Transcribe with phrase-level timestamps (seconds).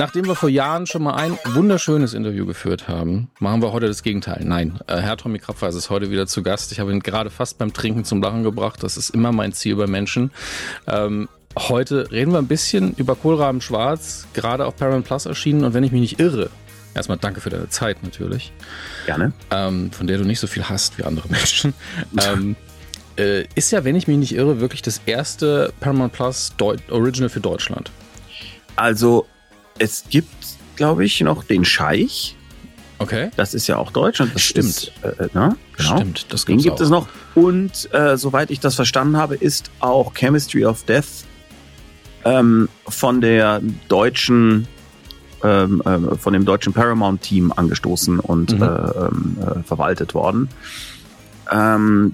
[0.00, 4.02] Nachdem wir vor Jahren schon mal ein wunderschönes Interview geführt haben, machen wir heute das
[4.02, 4.42] Gegenteil.
[4.46, 6.72] Nein, äh, Herr Tommy Krapfer ist heute wieder zu Gast.
[6.72, 8.82] Ich habe ihn gerade fast beim Trinken zum Lachen gebracht.
[8.82, 10.30] Das ist immer mein Ziel bei Menschen.
[10.86, 15.64] Ähm, heute reden wir ein bisschen über Kohlraben Schwarz, gerade auf Paramount Plus erschienen.
[15.64, 16.48] Und wenn ich mich nicht irre,
[16.94, 18.54] erstmal danke für deine Zeit natürlich.
[19.04, 19.34] Gerne.
[19.50, 21.74] Ähm, von der du nicht so viel hast wie andere Menschen.
[22.26, 22.56] ähm,
[23.18, 27.28] äh, ist ja, wenn ich mich nicht irre, wirklich das erste Paramount Plus Deu Original
[27.28, 27.90] für Deutschland.
[28.76, 29.26] Also
[29.80, 30.28] es gibt,
[30.76, 32.36] glaube ich, noch den Scheich.
[32.98, 33.30] Okay.
[33.36, 34.20] Das ist ja auch Deutsch.
[34.20, 34.66] Und das Stimmt.
[34.68, 35.96] Ist, äh, na, genau.
[35.96, 36.80] Stimmt, das Den gibt auch.
[36.80, 37.08] es noch.
[37.34, 41.24] Und äh, soweit ich das verstanden habe, ist auch Chemistry of Death
[42.24, 44.68] ähm, von der deutschen,
[45.42, 48.62] ähm, ähm, von dem deutschen Paramount-Team angestoßen und Mhm.
[48.62, 50.50] äh, ähm, äh, verwaltet worden.
[51.50, 52.12] Ähm,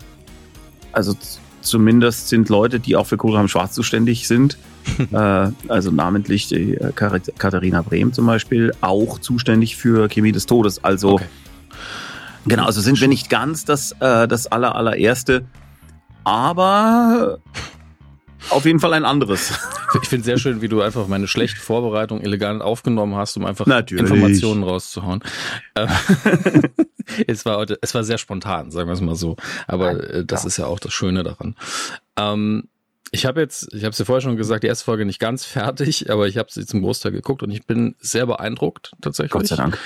[0.92, 1.16] also
[1.62, 4.56] zumindest sind Leute, die auch für Kohlraum Schwarz zuständig sind,
[5.12, 10.82] äh, also namentlich die äh, Katharina Brehm zum Beispiel, auch zuständig für Chemie des Todes.
[10.82, 11.26] Also Okay.
[12.46, 15.46] Genau, also sind wir nicht ganz das, äh, das aller, allererste,
[16.22, 17.40] aber
[18.50, 19.52] auf jeden Fall ein anderes.
[20.02, 23.64] Ich finde sehr schön, wie du einfach meine schlechte Vorbereitung elegant aufgenommen hast, um einfach
[23.64, 24.10] Natürlich.
[24.10, 25.22] Informationen rauszuhauen.
[25.74, 25.86] Äh,
[27.26, 29.36] es war heute, es war sehr spontan, sagen wir es mal so.
[29.68, 31.54] Aber äh, das ist ja auch das Schöne daran.
[32.18, 32.64] Ähm,
[33.16, 35.46] ich habe jetzt, ich habe es dir vorher schon gesagt, die erste Folge nicht ganz
[35.46, 39.32] fertig, aber ich habe sie zum Großteil geguckt und ich bin sehr beeindruckt tatsächlich.
[39.32, 39.78] Gott sei Dank.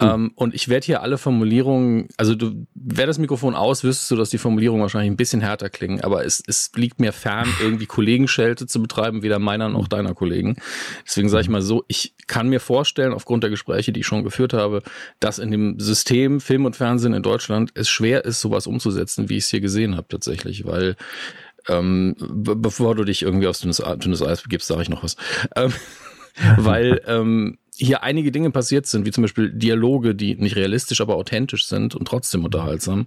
[0.00, 4.16] Ähm, und ich werde hier alle Formulierungen, also du, wäre das Mikrofon aus, wüsstest du,
[4.16, 7.86] dass die Formulierungen wahrscheinlich ein bisschen härter klingen, aber es, es liegt mir fern, irgendwie
[7.86, 10.56] Kollegenschelte zu betreiben, weder meiner noch deiner Kollegen.
[11.04, 14.22] Deswegen sage ich mal so, ich kann mir vorstellen, aufgrund der Gespräche, die ich schon
[14.22, 14.82] geführt habe,
[15.18, 19.38] dass in dem System Film und Fernsehen in Deutschland es schwer ist, sowas umzusetzen, wie
[19.38, 20.94] ich es hier gesehen habe tatsächlich, weil
[21.68, 25.16] ähm, be bevor du dich irgendwie aufs dünnes, dünnes Eis begibst, sage ich noch was.
[25.54, 25.72] Ähm,
[26.56, 31.16] weil ähm, hier einige Dinge passiert sind, wie zum Beispiel Dialoge, die nicht realistisch, aber
[31.16, 33.06] authentisch sind und trotzdem unterhaltsam,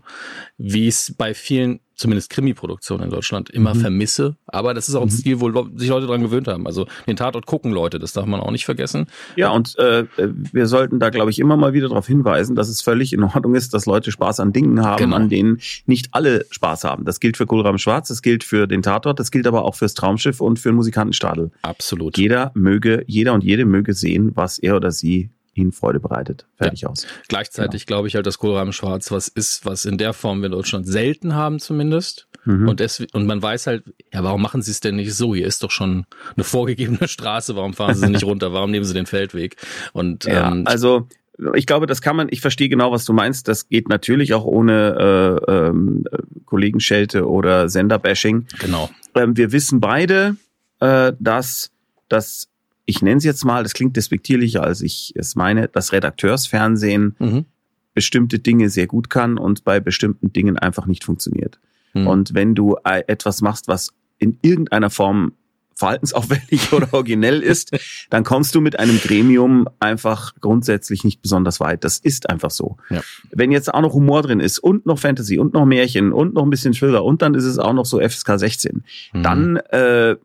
[0.57, 3.79] wie es bei vielen, zumindest Krimi-Produktionen in Deutschland, immer Mhm.
[3.81, 4.37] vermisse.
[4.47, 6.65] Aber das ist auch ein Stil, wo sich Leute dran gewöhnt haben.
[6.65, 9.07] Also den Tatort gucken Leute, das darf man auch nicht vergessen.
[9.35, 12.81] Ja, und äh, wir sollten da, glaube ich, immer mal wieder darauf hinweisen, dass es
[12.81, 15.15] völlig in Ordnung ist, dass Leute Spaß an Dingen haben, Genau.
[15.17, 17.03] an denen nicht alle Spaß haben.
[17.05, 19.93] Das gilt für Kohlraum Schwarz, das gilt für den Tatort, das gilt aber auch fürs
[19.93, 21.51] Traumschiff und für den Musikantenstadel.
[21.61, 22.17] Absolut.
[22.17, 26.45] Jeder möge, jeder und jede möge sehen, was er oder sie ihnen Freude bereitet.
[26.57, 27.05] Fertig aus.
[27.27, 30.51] Gleichzeitig glaube ich halt, dass Kohlraben Schwarz was ist, was in der Form wir in
[30.53, 32.27] Deutschland selten haben zumindest.
[32.45, 32.69] Mhm.
[32.69, 33.83] Und, deswegen, und man weiß halt,
[34.13, 35.35] ja, warum machen sie es denn nicht so?
[35.35, 36.05] Hier ist doch schon
[36.35, 38.53] eine vorgegebene Straße, warum fahren sie sie nicht runter?
[38.53, 39.57] Warum nehmen sie den Feldweg?
[39.93, 41.07] Und Ja, ähm, also
[41.55, 43.47] ich glaube, das kann man, ich verstehe genau, was du meinst.
[43.47, 46.03] Das geht natürlich auch ohne äh, ähm,
[46.45, 48.47] Kollegenschelte oder Senderbashing.
[48.59, 48.89] genau.
[49.15, 50.35] Ähm, wir wissen beide,
[50.79, 51.71] äh, dass
[52.09, 52.49] das,
[52.89, 57.45] ich nenne es jetzt mal, das klingt despektierlicher, als ich es meine, das Redakteursfernsehen Mhm.
[57.93, 61.59] bestimmte Dinge sehr gut kann und bei bestimmten Dingen einfach nicht funktioniert.
[61.93, 62.07] Mhm.
[62.07, 65.33] Und wenn du äh, etwas machst, was in irgendeiner Form
[65.75, 67.71] verhaltensauffällig oder originell ist,
[68.09, 71.83] dann kommst du mit einem Gremium einfach grundsätzlich nicht besonders weit.
[71.85, 72.75] Das ist einfach so.
[72.89, 73.01] Ja.
[73.31, 76.43] Wenn jetzt auch noch Humor drin ist und noch Fantasy und noch Märchen und noch
[76.43, 78.83] ein bisschen Thriller und dann ist es auch noch so FSK 16,
[79.13, 79.23] Mhm.
[79.23, 80.15] dann äh,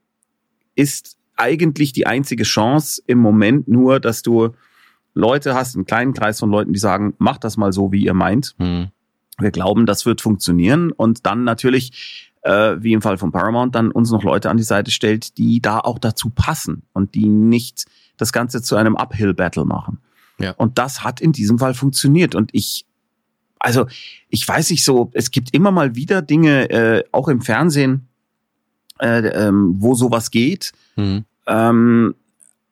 [0.74, 4.50] ist eigentlich die einzige Chance im Moment nur, dass du
[5.14, 8.14] Leute hast, einen kleinen Kreis von Leuten, die sagen, macht das mal so, wie ihr
[8.14, 8.54] meint.
[8.58, 8.88] Mhm.
[9.38, 13.90] Wir glauben, das wird funktionieren und dann natürlich, äh, wie im Fall von Paramount, dann
[13.90, 17.86] uns noch Leute an die Seite stellt, die da auch dazu passen und die nicht
[18.16, 19.98] das Ganze zu einem Uphill-Battle machen.
[20.38, 20.52] Ja.
[20.52, 22.86] Und das hat in diesem Fall funktioniert und ich,
[23.58, 23.86] also
[24.28, 28.08] ich weiß nicht so, es gibt immer mal wieder Dinge, äh, auch im Fernsehen,
[29.00, 30.72] äh, ähm, wo sowas geht.
[30.96, 31.24] Mhm.
[31.46, 32.14] Ähm,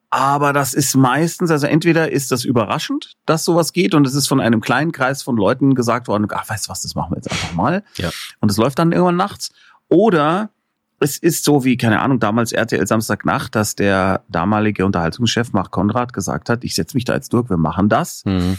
[0.09, 4.27] aber das ist meistens, also entweder ist das überraschend, dass sowas geht und es ist
[4.27, 7.15] von einem kleinen Kreis von Leuten gesagt worden, ach, weißt du was, das machen wir
[7.15, 7.83] jetzt einfach mal.
[7.95, 8.11] Ja.
[8.39, 9.51] Und es läuft dann irgendwann nachts.
[9.89, 10.51] Oder
[10.99, 16.13] es ist so wie, keine Ahnung, damals RTL Samstagnacht, dass der damalige Unterhaltungschef Marc Konrad
[16.13, 18.23] gesagt hat, ich setze mich da jetzt durch, wir machen das.
[18.25, 18.57] Mhm.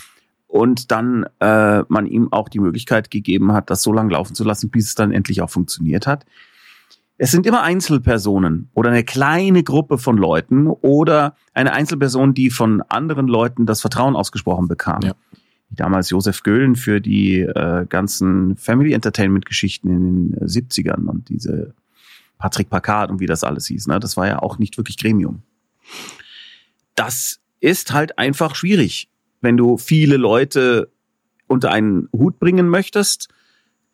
[0.49, 4.43] Und dann äh, man ihm auch die Möglichkeit gegeben hat, das so lange laufen zu
[4.43, 6.27] lassen, bis es dann endlich auch funktioniert hat.
[7.17, 12.83] Es sind immer Einzelpersonen oder eine kleine Gruppe von Leuten oder eine Einzelperson, die von
[12.83, 15.03] anderen Leuten das Vertrauen ausgesprochen bekam.
[15.03, 15.15] Ja.
[15.69, 21.29] Wie damals Josef Göhlen für die äh, ganzen Family Entertainment Geschichten in den 70ern und
[21.29, 21.75] diese
[22.39, 23.87] Patrick Packard und wie das alles hieß.
[23.87, 24.01] Ne?
[24.01, 25.43] Das war ja auch nicht wirklich Gremium.
[26.97, 29.09] Das ist halt einfach schwierig,
[29.41, 30.91] wenn du viele Leute
[31.47, 33.29] unter einen Hut bringen möchtest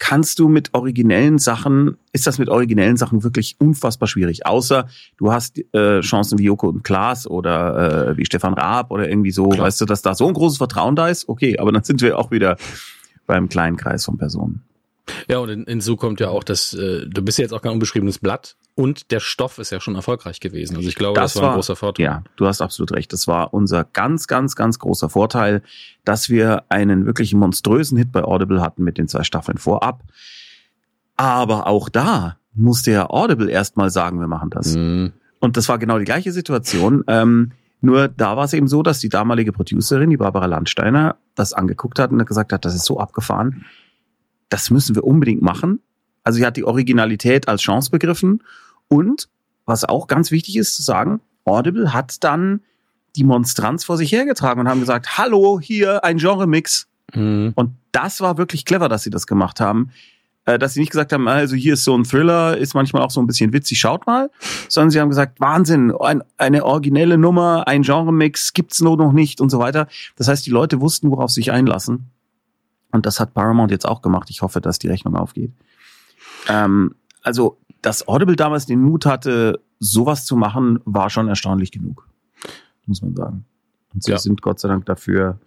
[0.01, 4.47] kannst du mit originellen Sachen, ist das mit originellen Sachen wirklich unfassbar schwierig.
[4.47, 4.89] Außer
[5.19, 9.31] du hast äh, Chancen wie Joko und Klaas oder äh, wie Stefan Raab oder irgendwie
[9.31, 9.67] so, Klar.
[9.67, 11.29] weißt du, dass da so ein großes Vertrauen da ist.
[11.29, 12.57] Okay, aber dann sind wir auch wieder
[13.27, 14.63] beim kleinen Kreis von Personen.
[15.29, 17.73] Ja, und in, hinzu kommt ja auch, dass äh, du bist ja jetzt auch kein
[17.73, 20.77] unbeschriebenes Blatt und der Stoff ist ja schon erfolgreich gewesen.
[20.77, 22.05] Also ich glaube, das, war ein großer Vorteil.
[22.05, 23.13] Ja, du hast absolut recht.
[23.13, 25.63] Das war unser ganz, ganz, ganz großer Vorteil,
[26.05, 30.03] dass wir einen wirklich monströsen Hit bei Audible hatten mit den zwei Staffeln vorab.
[31.17, 34.75] Aber auch da musste ja Audible erstmal sagen, wir machen das.
[34.75, 35.13] Mhm.
[35.41, 37.05] Und das war genau die gleiche Situation.
[37.07, 41.53] Ähm, nur da war es eben so, dass die damalige Producerin, die Barbara Landsteiner, das
[41.53, 43.65] angeguckt hat und gesagt hat, das ist so abgefahren,
[44.51, 45.81] das müssen wir unbedingt machen.
[46.23, 48.43] Also sie hat die Originalität als Chance begriffen.
[48.89, 49.29] Und
[49.65, 52.61] was auch ganz wichtig ist zu sagen, Audible hat dann
[53.17, 56.87] die Monstranz vor sich hergetragen und haben gesagt, hallo, hier ein Genre-Mix.
[57.15, 57.53] Mhm.
[57.55, 59.91] Und das war wirklich clever, dass sie das gemacht haben.
[60.47, 63.11] Äh, Dass sie nicht gesagt haben, also hier ist so ein Thriller, ist manchmal auch
[63.11, 64.31] so ein bisschen witzig, schaut mal.
[64.69, 69.41] Sondern sie haben gesagt, Wahnsinn, ein, eine originelle Nummer, ein Genre-Mix, gibt's nur noch nicht
[69.41, 69.87] und so weiter.
[70.17, 72.11] Das heißt, die Leute wussten, worauf sie sich einlassen.
[72.93, 74.31] Und das hat Paramount jetzt auch gemacht.
[74.31, 75.53] Ich hoffe, dass die Rechnung aufgeht.
[76.49, 82.07] Ähm, also, dass Audible damals den Mut hatte, sowas zu machen, war schon erstaunlich genug.
[82.87, 83.45] Muss man sagen.
[83.95, 84.19] Und sie Ja.
[84.19, 85.39] sind Gott sei Dank dafür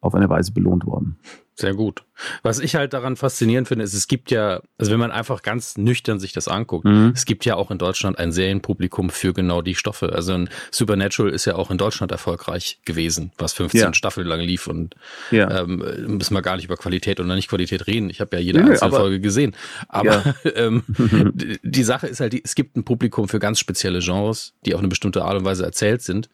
[0.00, 1.16] auf eine Weise belohnt worden.
[1.56, 2.02] Sehr gut.
[2.42, 5.76] Was ich halt daran faszinierend finde, ist, es gibt ja, also wenn man einfach ganz
[5.76, 7.12] nüchtern sich das anguckt, Mhm.
[7.14, 10.12] es gibt ja auch in Deutschland ein Serienpublikum für genau die Stoffe.
[10.12, 13.94] Also ein Supernatural ist ja auch in Deutschland erfolgreich gewesen, was 15 Ja.
[13.94, 14.94] Staffeln lang lief und
[15.30, 15.60] Ja.
[15.62, 15.76] ähm,
[16.08, 18.10] müssen wir gar nicht über Qualität oder nicht Qualität reden.
[18.10, 19.54] Ich habe ja jede Nö, einzelne aber- Folge gesehen.
[19.88, 20.22] Aber
[20.56, 20.82] ähm,
[21.34, 24.74] die- die Sache ist halt, die, es gibt ein Publikum für ganz spezielle Genres, die
[24.74, 26.28] auf eine bestimmte Art und Weise erzählt sind.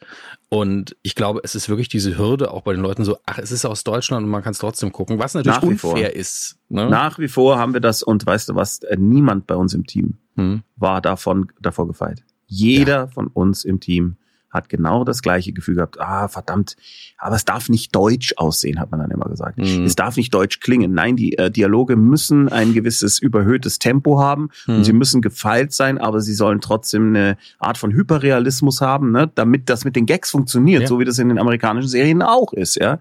[0.49, 3.53] Und ich glaube, es ist wirklich diese Hürde auch bei den Leuten so, ach, es
[3.53, 6.59] ist aus Deutschland und man kann es trotzdem gucken, was natürlich Nach unfair ist.
[6.69, 6.89] Ne?
[6.89, 9.87] Nach wie vor haben wir das und weißt du was, äh, niemand bei uns im
[9.87, 10.63] Team Hm.
[10.77, 12.23] war davon davor gefeit.
[12.47, 14.17] Jeder von uns im Team
[14.51, 16.01] hat genau das gleiche Gefühl gehabt.
[16.01, 16.77] Ah, verdammt,
[17.19, 19.59] aber es darf nicht deutsch aussehen, hat man dann immer gesagt.
[19.59, 19.85] Mhm.
[19.85, 20.93] Es darf nicht deutsch klingen.
[20.93, 24.75] Nein, die äh, Dialoge müssen ein gewisses überhöhtes Tempo haben Mhm.
[24.77, 29.31] und sie müssen gefeilt sein, aber sie sollen trotzdem eine Art von Hyperrealismus haben, ne,
[29.35, 30.89] damit das mit den Gags funktioniert, Ja.
[30.89, 32.99] so wie das in den amerikanischen Serien auch ist, ja.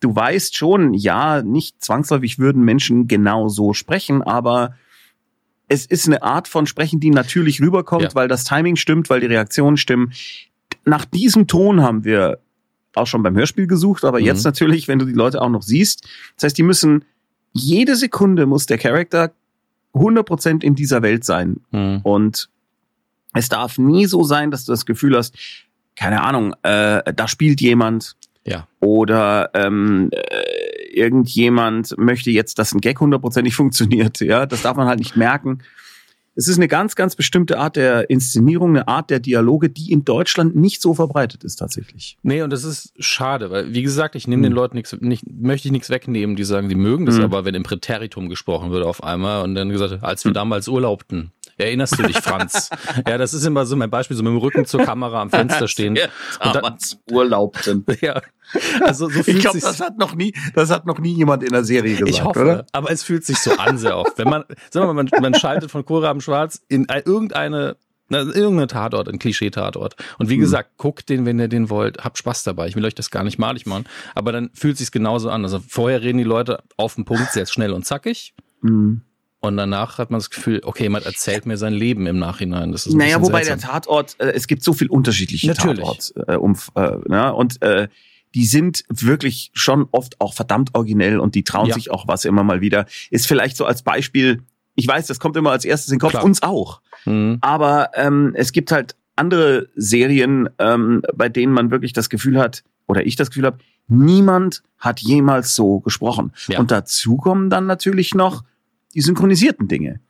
[0.00, 4.74] Du weißt schon, ja, nicht zwangsläufig würden Menschen genau so sprechen, aber
[5.68, 8.14] es ist eine Art von Sprechen, die natürlich rüberkommt, Ja.
[8.14, 10.12] weil das Timing stimmt, weil die Reaktionen stimmen.
[10.84, 12.38] Nach diesem Ton haben wir
[12.94, 14.26] auch schon beim Hörspiel gesucht, aber Mhm.
[14.26, 16.06] jetzt natürlich, wenn du die Leute auch noch siehst.
[16.36, 17.04] Das heißt, die müssen,
[17.52, 19.32] jede Sekunde muss der Charakter
[19.94, 21.60] 100% in dieser Welt sein.
[21.70, 22.00] Hm.
[22.02, 22.48] Und
[23.34, 25.34] es darf nie so sein, dass du das Gefühl hast,
[25.96, 28.66] keine Ahnung, äh, da spielt jemand Ja.
[28.80, 34.20] oder ähm, äh, irgendjemand möchte jetzt, dass ein Gag hundertprozentig funktioniert.
[34.20, 35.58] Ja, das darf man halt nicht merken.
[36.34, 40.04] Es ist eine ganz, ganz bestimmte Art der Inszenierung, eine Art der Dialoge, die in
[40.04, 42.16] Deutschland nicht so verbreitet ist tatsächlich.
[42.22, 44.50] Nee, und das ist schade, weil, wie gesagt, ich nehme Hm.
[44.50, 47.24] den Leuten nichts, nicht, möchte ich nichts wegnehmen, die sagen, die mögen das, Hm.
[47.24, 51.32] aber wenn im Präteritum gesprochen wird auf einmal und dann gesagt, als wir damals urlaubten,
[51.58, 52.70] erinnerst du dich, Franz?
[53.08, 55.68] ja, das ist immer so mein Beispiel, so mit dem Rücken zur Kamera am Fenster
[55.68, 55.98] stehen.
[56.44, 56.76] Und dann-
[57.10, 57.84] Urlaubten.
[58.00, 58.20] Ja,
[58.82, 61.42] also so Ich fühlt glaube, sich das hat noch nie, das hat noch nie jemand
[61.42, 62.66] in der Serie gesagt, Ich hoffe, oder?
[62.72, 64.18] aber es fühlt sich so an sehr oft.
[64.18, 67.76] Wenn man, sagen wir mal, man, man schaltet von Kohlraben Schwarz in ein- irgendeine,
[68.08, 69.96] na, irgendeine Tatort, ein Klischee-Tatort.
[70.18, 70.40] Und wie Mhm.
[70.40, 72.66] gesagt, guckt den, wenn ihr den wollt, habt Spaß dabei.
[72.68, 73.84] Ich will euch das gar nicht malig machen,
[74.14, 75.44] aber dann fühlt sich's genauso an.
[75.44, 78.34] Also vorher reden die Leute auf den Punkt sehr schnell und zackig.
[78.60, 79.00] Mhm.
[79.44, 82.70] Und danach hat man das Gefühl, okay, jemand erzählt mir sein Leben im Nachhinein.
[82.70, 83.58] Das ist Naja, wobei seltsam.
[83.58, 85.80] der Tatort, äh, es gibt so viel unterschiedliche Natürlich.
[85.80, 86.14] Tatorts.
[86.28, 87.34] Äh, um, äh, ne?
[87.34, 87.88] Und äh,
[88.36, 91.74] die sind wirklich schon oft auch verdammt originell und die trauen Ja.
[91.74, 92.86] sich auch was immer mal wieder.
[93.10, 94.42] Ist vielleicht so als Beispiel,
[94.76, 96.24] ich weiß, das kommt immer als erstes in den Kopf, Klar.
[96.24, 96.80] uns auch.
[97.04, 97.38] Mhm.
[97.40, 102.62] Aber ähm, es gibt halt andere Serien, ähm, bei denen man wirklich das Gefühl hat,
[102.86, 103.58] oder ich das Gefühl habe,
[103.88, 106.32] niemand hat jemals so gesprochen.
[106.46, 106.60] Ja.
[106.60, 108.44] Und dazu kommen dann natürlich noch
[108.94, 110.00] die synchronisierten Dinge.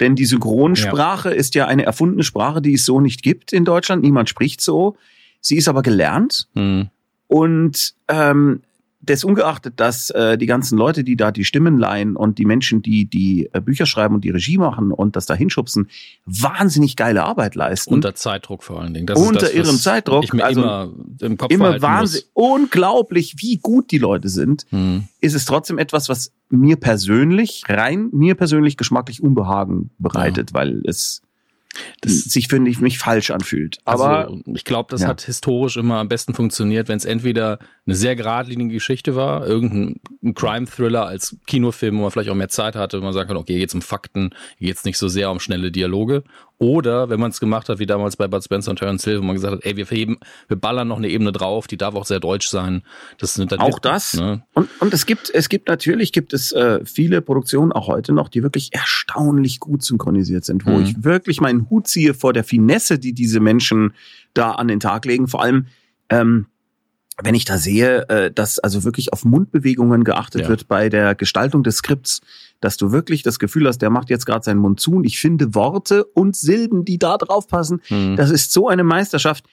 [0.00, 4.02] Denn die Synchronsprache ist ja eine erfundene Sprache, die es so nicht gibt in Deutschland.
[4.02, 4.96] Niemand spricht so.
[5.40, 6.48] Sie ist aber gelernt.
[6.54, 6.90] Mhm.
[7.28, 8.60] Und ähm,
[9.00, 12.82] des ungeachtet, dass äh, die ganzen Leute, die da die Stimmen leihen und die Menschen,
[12.82, 15.88] die die äh, Bücher schreiben und die Regie machen und das da hinschubsen,
[16.24, 17.94] wahnsinnig geile Arbeit leisten.
[17.94, 19.06] Unter Zeitdruck vor allen Dingen.
[19.06, 22.22] Das Unter das, was irrem Zeitdruck, Ich mir also immer im Kopf Immer behalten Wahnsinn.
[22.32, 24.66] Unglaublich, wie gut die Leute sind.
[24.70, 25.04] Mhm.
[25.20, 31.22] Ist es trotzdem etwas, was mir persönlich, rein mir persönlich geschmacklich Unbehagen bereitet, weil es
[32.00, 33.78] das sich für mich, mich falsch anfühlt.
[33.84, 35.08] Aber also, ich glaube, das ja.
[35.08, 40.00] hat historisch immer am besten funktioniert, wenn es entweder eine sehr geradlinige Geschichte war, irgendein
[40.34, 43.52] Crime-Thriller als Kinofilm, wo man vielleicht auch mehr Zeit hatte, wo man sagen kann, okay,
[43.52, 46.24] hier geht's um Fakten, hier geht's nicht so sehr um schnelle Dialoge.
[46.58, 49.24] Oder wenn man es gemacht hat, wie damals bei Bud Spencer und Terence Hill, wo
[49.24, 52.06] man gesagt hat, ey, wir verheben, wir ballern noch eine Ebene drauf, die darf auch
[52.06, 52.82] sehr deutsch sein.
[53.18, 54.14] Das sind dann auch das.
[54.14, 54.42] Ne?
[54.54, 58.30] Und, und es gibt, es gibt natürlich, gibt es äh, viele Produktionen auch heute noch,
[58.30, 60.84] die wirklich erstaunlich gut synchronisiert sind, wo mhm.
[60.84, 63.92] ich wirklich meinen Hut ziehe vor der Finesse, die diese Menschen
[64.32, 65.28] da an den Tag legen.
[65.28, 65.66] Vor allem,
[66.08, 66.46] ähm,
[67.22, 70.48] wenn ich da sehe, äh, dass also wirklich auf Mundbewegungen geachtet ja.
[70.48, 72.20] wird bei der Gestaltung des Skripts,
[72.60, 75.18] dass du wirklich das Gefühl hast, der macht jetzt gerade seinen Mund zu und ich
[75.18, 78.16] finde Worte und Silben, die da drauf passen, mhm.
[78.16, 79.44] das ist so eine Meisterschaft.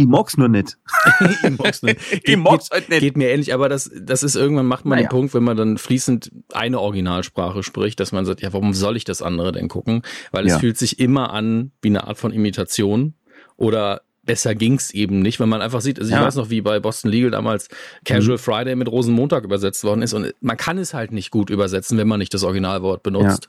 [0.00, 0.78] Ich mag's nur nicht.
[1.42, 1.98] ich mag's nicht.
[2.22, 3.00] ich mag's halt nicht.
[3.00, 5.08] Geht mir ähnlich, aber das, das ist irgendwann macht man naja.
[5.08, 8.96] den Punkt, wenn man dann fließend eine Originalsprache spricht, dass man sagt, ja, warum soll
[8.96, 10.02] ich das andere denn gucken?
[10.30, 10.58] Weil es ja.
[10.60, 13.14] fühlt sich immer an wie eine Art von Imitation
[13.56, 16.22] oder besser ging's eben nicht, wenn man einfach sieht, also ich ja.
[16.22, 17.68] weiß noch, wie bei Boston Legal damals
[18.04, 18.40] Casual mhm.
[18.40, 22.06] Friday mit Rosenmontag übersetzt worden ist und man kann es halt nicht gut übersetzen, wenn
[22.06, 23.48] man nicht das Originalwort benutzt.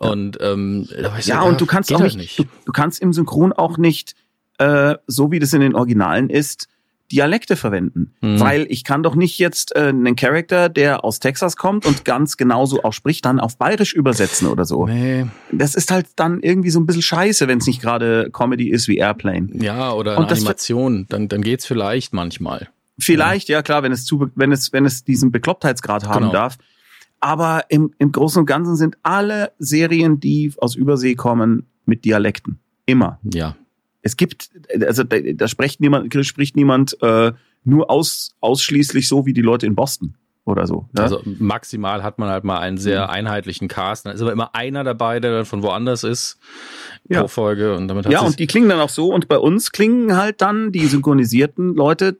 [0.00, 0.10] Ja.
[0.10, 3.52] Und ähm, ja, ja, und du kannst auch halt nicht, Du, du, kannst im Synchron
[3.52, 4.14] auch nicht
[4.58, 6.68] äh, so wie das in den Originalen ist,
[7.12, 8.14] Dialekte verwenden.
[8.20, 8.40] Mhm.
[8.40, 12.36] Weil ich kann doch nicht jetzt äh, einen Charakter, der aus Texas kommt und ganz
[12.36, 14.86] genauso auch spricht, dann auf Bayerisch übersetzen oder so.
[14.86, 15.26] Nee.
[15.52, 18.88] Das ist halt dann irgendwie so ein bisschen scheiße, wenn es nicht gerade Comedy ist
[18.88, 19.48] wie Airplane.
[19.54, 22.68] Ja, oder Animation, dann, dann geht's vielleicht manchmal.
[22.98, 23.58] Vielleicht, ja.
[23.58, 26.32] ja klar, wenn es zu, wenn es, wenn es diesen Beklopptheitsgrad haben genau.
[26.32, 26.56] darf.
[27.20, 32.60] Aber im, im Großen und Ganzen sind alle Serien, die aus Übersee kommen, mit Dialekten.
[32.86, 33.18] Immer.
[33.22, 33.56] Ja,
[34.04, 34.50] es gibt,
[34.86, 37.32] also da, da spricht niemand, spricht niemand äh,
[37.64, 40.86] nur aus, ausschließlich so wie die Leute in Boston oder so.
[40.92, 41.02] Ne?
[41.02, 44.04] Also maximal hat man halt mal einen sehr einheitlichen Cast.
[44.04, 46.38] Dann ist aber immer einer dabei, der dann von woanders ist
[47.08, 47.22] ja.
[47.22, 47.74] pro Folge.
[47.74, 49.12] Und damit hat ja, und die klingen dann auch so.
[49.12, 52.18] Und bei uns klingen halt dann die synchronisierten Leute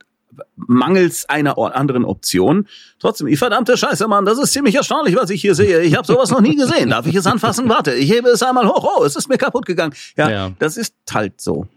[0.57, 2.67] mangels einer anderen Option.
[2.99, 5.83] Trotzdem, ich verdammte Scheiße, Mann, das ist ziemlich erstaunlich, was ich hier sehe.
[5.83, 6.91] Ich habe sowas noch nie gesehen.
[6.91, 7.69] Darf ich es anfassen?
[7.69, 8.99] Warte, ich hebe es einmal hoch.
[8.99, 9.95] Oh, es ist mir kaputt gegangen.
[10.17, 10.53] Ja, ja.
[10.59, 11.69] das ist halt so.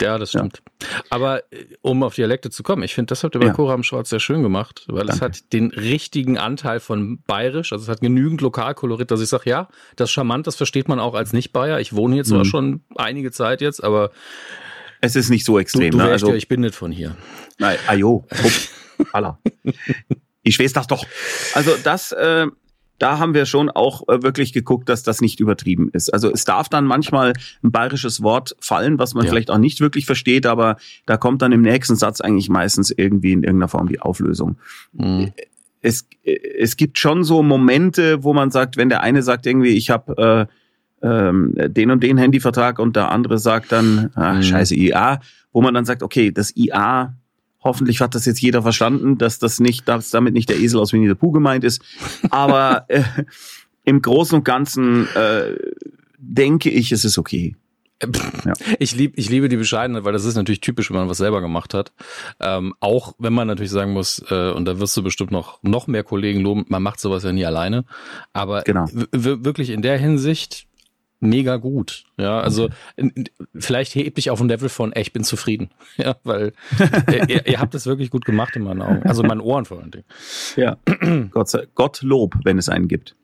[0.00, 0.62] Ja, das stimmt.
[0.82, 0.88] Ja.
[1.10, 3.52] Aber äh, um auf Dialekte zu kommen, ich finde, das habt ihr bei ja.
[3.52, 5.12] Koram Schwarz sehr schön gemacht, weil Danke.
[5.12, 9.48] es hat den richtigen Anteil von bayerisch, also es hat genügend Lokalkolorit, dass ich sage,
[9.48, 11.80] ja, das charmant, das versteht man auch als Nicht-Bayer.
[11.80, 12.44] Ich wohne hier zwar mhm.
[12.44, 14.10] schon einige Zeit jetzt, aber
[15.00, 15.90] es ist nicht so extrem.
[15.90, 16.10] Du, du ne?
[16.10, 17.16] also, ja, ich bin nicht von hier.
[17.58, 18.26] Nein, ajo,
[19.12, 19.38] Alla.
[20.42, 21.06] ich weiß das doch.
[21.54, 22.46] Also das, äh,
[22.98, 26.12] da haben wir schon auch äh, wirklich geguckt, dass das nicht übertrieben ist.
[26.12, 27.32] Also es darf dann manchmal
[27.62, 29.30] ein bayerisches Wort fallen, was man ja.
[29.30, 33.32] vielleicht auch nicht wirklich versteht, aber da kommt dann im nächsten Satz eigentlich meistens irgendwie
[33.32, 34.56] in irgendeiner Form die Auflösung.
[34.92, 35.32] Mhm.
[35.82, 39.90] Es, es gibt schon so Momente, wo man sagt, wenn der eine sagt irgendwie, ich
[39.90, 40.48] habe
[41.02, 44.42] äh, ähm, den und den Handyvertrag und der andere sagt dann, ach, mhm.
[44.42, 45.20] scheiße, IA,
[45.52, 47.14] wo man dann sagt, okay, das IA
[47.64, 50.92] Hoffentlich hat das jetzt jeder verstanden, dass das nicht, dass damit nicht der Esel aus
[50.92, 51.82] Winnie the Pooh gemeint ist.
[52.30, 53.02] Aber äh,
[53.84, 55.56] im Großen und Ganzen äh,
[56.18, 57.56] denke ich, es ist okay.
[58.44, 58.52] Ja.
[58.78, 61.40] Ich, lieb, ich liebe die Bescheidenheit, weil das ist natürlich typisch, wenn man was selber
[61.40, 61.92] gemacht hat.
[62.40, 65.86] Ähm, auch wenn man natürlich sagen muss, äh, und da wirst du bestimmt noch, noch
[65.86, 67.84] mehr Kollegen loben, man macht sowas ja nie alleine.
[68.32, 68.86] Aber genau.
[68.92, 70.66] wirklich in der Hinsicht
[71.24, 72.04] mega gut.
[72.16, 72.68] Ja, also
[73.56, 75.70] vielleicht hebt dich auf ein Level von, ey, ich bin zufrieden.
[75.96, 76.52] Ja, weil
[77.06, 79.02] äh, ihr, ihr, habt das wirklich gut gemacht in meinen Augen.
[79.04, 80.04] Also in meinen Ohren vor allen Dingen.
[80.56, 80.76] Ja.
[81.30, 83.14] Gott, sei, Gott Lob, wenn es einen gibt.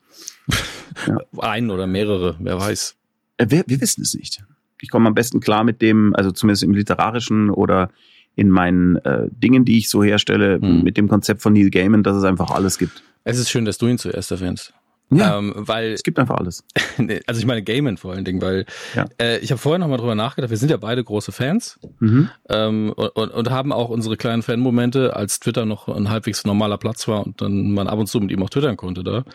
[1.05, 1.17] Ja.
[1.39, 2.95] Einen oder mehrere, wer weiß.
[3.37, 4.43] Äh, wir, wir wissen es nicht.
[4.81, 7.89] Ich komme am besten klar mit dem, also zumindest im literarischen oder
[8.35, 10.83] in meinen äh, Dingen, die ich so herstelle, hm.
[10.83, 13.03] mit dem Konzept von Neil Gaiman, dass es einfach alles gibt.
[13.23, 14.73] Es ist schön, dass du ihn zuerst erwähnst.
[15.13, 16.63] Ja, ähm, weil es gibt einfach alles.
[17.27, 18.65] also ich meine Gamen vor allen Dingen, weil
[18.95, 19.05] ja.
[19.19, 20.49] äh, ich habe vorher noch mal drüber nachgedacht.
[20.49, 22.29] Wir sind ja beide große Fans mhm.
[22.49, 26.77] ähm, und, und, und haben auch unsere kleinen Fan-Momente, als Twitter noch ein halbwegs normaler
[26.77, 29.25] Platz war und dann man ab und zu mit ihm auch twittern konnte da.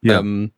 [0.00, 0.20] Ja.
[0.20, 0.52] Ähm,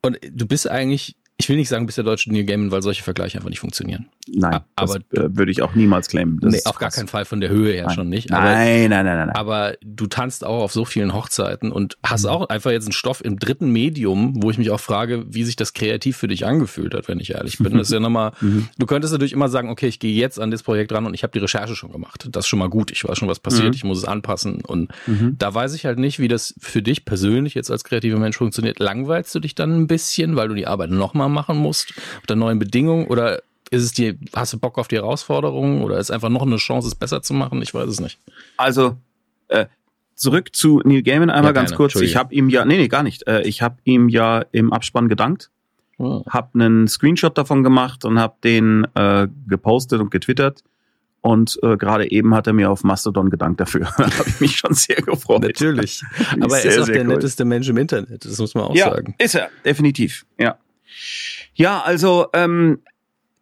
[0.00, 3.02] und du bist eigentlich ich will nicht sagen, bis der deutsche Neil Gaiman, weil solche
[3.02, 4.06] Vergleiche einfach nicht funktionieren.
[4.28, 6.38] Nein, aber das, äh, würde ich auch niemals claimen.
[6.40, 7.94] Das nee, auf gar keinen Fall von der Höhe her nein.
[7.94, 8.32] schon nicht.
[8.32, 9.30] Aber, nein, nein, nein, nein.
[9.30, 12.30] Aber du tanzt auch auf so vielen Hochzeiten und hast mhm.
[12.30, 15.56] auch einfach jetzt einen Stoff im dritten Medium, wo ich mich auch frage, wie sich
[15.56, 17.76] das kreativ für dich angefühlt hat, wenn ich ehrlich bin.
[17.76, 18.68] Das ist ja nochmal, mhm.
[18.78, 21.22] du könntest natürlich immer sagen, okay, ich gehe jetzt an das Projekt ran und ich
[21.22, 22.26] habe die Recherche schon gemacht.
[22.30, 22.90] Das ist schon mal gut.
[22.90, 23.68] Ich weiß schon, was passiert.
[23.68, 23.74] Mhm.
[23.74, 24.62] Ich muss es anpassen.
[24.64, 25.36] Und mhm.
[25.38, 28.78] da weiß ich halt nicht, wie das für dich persönlich jetzt als kreativer Mensch funktioniert.
[28.78, 31.94] Langweilst du dich dann ein bisschen, weil du die Arbeit nochmal machen musst?
[32.22, 33.42] unter neuen Bedingungen oder
[33.74, 36.88] ist es dir, hast du Bock auf die Herausforderungen oder ist einfach noch eine Chance,
[36.88, 37.60] es besser zu machen?
[37.62, 38.18] Ich weiß es nicht.
[38.56, 38.96] Also,
[39.48, 39.66] äh,
[40.14, 41.94] zurück zu Neil Gaiman einmal ja, ganz kurz.
[41.96, 43.26] Ich habe ihm ja, nee, nee, gar nicht.
[43.26, 45.50] Äh, ich habe ihm ja im Abspann gedankt.
[45.98, 46.24] hm.
[46.28, 50.62] habe einen Screenshot davon gemacht und habe den äh, gepostet und getwittert.
[51.20, 53.88] Und äh, gerade eben hat er mir auf Mastodon gedankt dafür.
[53.96, 55.42] da habe ich mich schon sehr gefreut.
[55.42, 56.02] Natürlich.
[56.40, 57.14] Aber er ist auch der cool.
[57.14, 59.14] netteste Mensch im Internet, das muss man auch ja, sagen.
[59.18, 60.26] Ist er, definitiv.
[60.38, 60.58] Ja.
[61.54, 62.80] Ja, also ähm,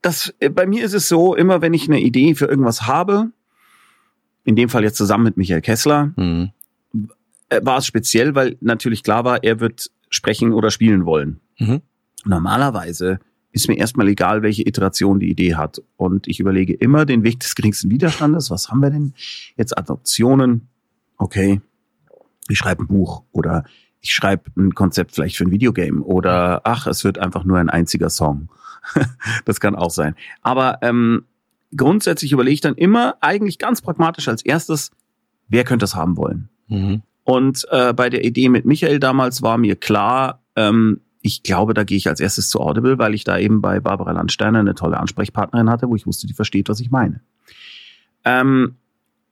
[0.03, 3.31] das äh, bei mir ist es so, immer wenn ich eine Idee für irgendwas habe,
[4.45, 6.51] in dem Fall jetzt zusammen mit Michael Kessler, mhm.
[7.63, 11.41] war es speziell, weil natürlich klar war, er wird sprechen oder spielen wollen.
[11.59, 11.81] Mhm.
[12.25, 13.21] Normalerweise
[13.53, 15.83] ist mir erstmal egal, welche Iteration die Idee hat.
[15.97, 18.51] Und ich überlege immer den Weg des geringsten Widerstandes.
[18.51, 19.15] Was haben wir denn?
[19.57, 20.69] Jetzt Adoptionen.
[21.19, 21.61] Okay,
[22.49, 23.65] ich schreibe ein Buch oder
[24.03, 27.71] ich schreibe ein Konzept vielleicht für ein Videogame oder ach, es wird einfach nur ein
[27.71, 28.49] einziger Song.
[29.45, 30.17] das kann auch sein.
[30.43, 31.25] Aber ähm,
[31.75, 34.91] grundsätzlich überlege ich dann immer eigentlich ganz pragmatisch als erstes,
[35.49, 36.49] wer könnte das haben wollen?
[36.67, 37.03] Mhm.
[37.25, 41.85] Und äh, bei der Idee mit Michael damals war mir klar, ähm, ich glaube, da
[41.85, 44.99] gehe ich als erstes zu Audible, weil ich da eben bei Barbara Landsteiner eine tolle
[44.99, 47.21] Ansprechpartnerin hatte, wo ich wusste, die versteht, was ich meine.
[48.25, 48.75] Ähm,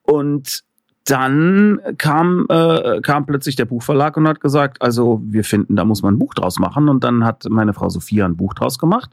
[0.02, 0.62] und
[1.04, 6.02] dann kam, äh, kam plötzlich der Buchverlag und hat gesagt, also wir finden, da muss
[6.02, 6.88] man ein Buch draus machen.
[6.88, 9.10] Und dann hat meine Frau Sophia ein Buch draus gemacht.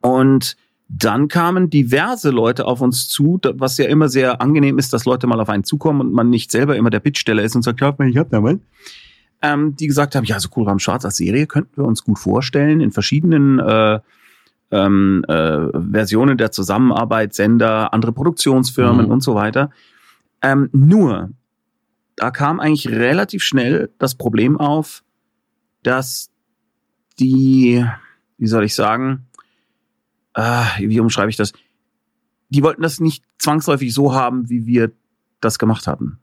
[0.00, 0.56] Und
[0.88, 5.26] dann kamen diverse Leute auf uns zu, was ja immer sehr angenehm ist, dass Leute
[5.26, 7.94] mal auf einen zukommen und man nicht selber immer der Bittsteller ist und sagt, ja,
[8.00, 8.58] ich hab da mal
[9.44, 12.18] ähm, die gesagt haben, ja, so Cool Raum Schwarz als Serie könnten wir uns gut
[12.18, 14.00] vorstellen in verschiedenen äh,
[14.70, 19.12] ähm, äh, Versionen der Zusammenarbeit, Sender, andere Produktionsfirmen mhm.
[19.12, 19.70] und so weiter.
[20.44, 21.30] Ähm, nur,
[22.16, 25.02] da kam eigentlich relativ schnell das Problem auf,
[25.82, 26.30] dass
[27.18, 27.82] die,
[28.36, 29.26] wie soll ich sagen,
[30.34, 31.54] äh, wie umschreibe ich das?
[32.50, 34.92] Die wollten das nicht zwangsläufig so haben, wie wir
[35.40, 36.18] das gemacht hatten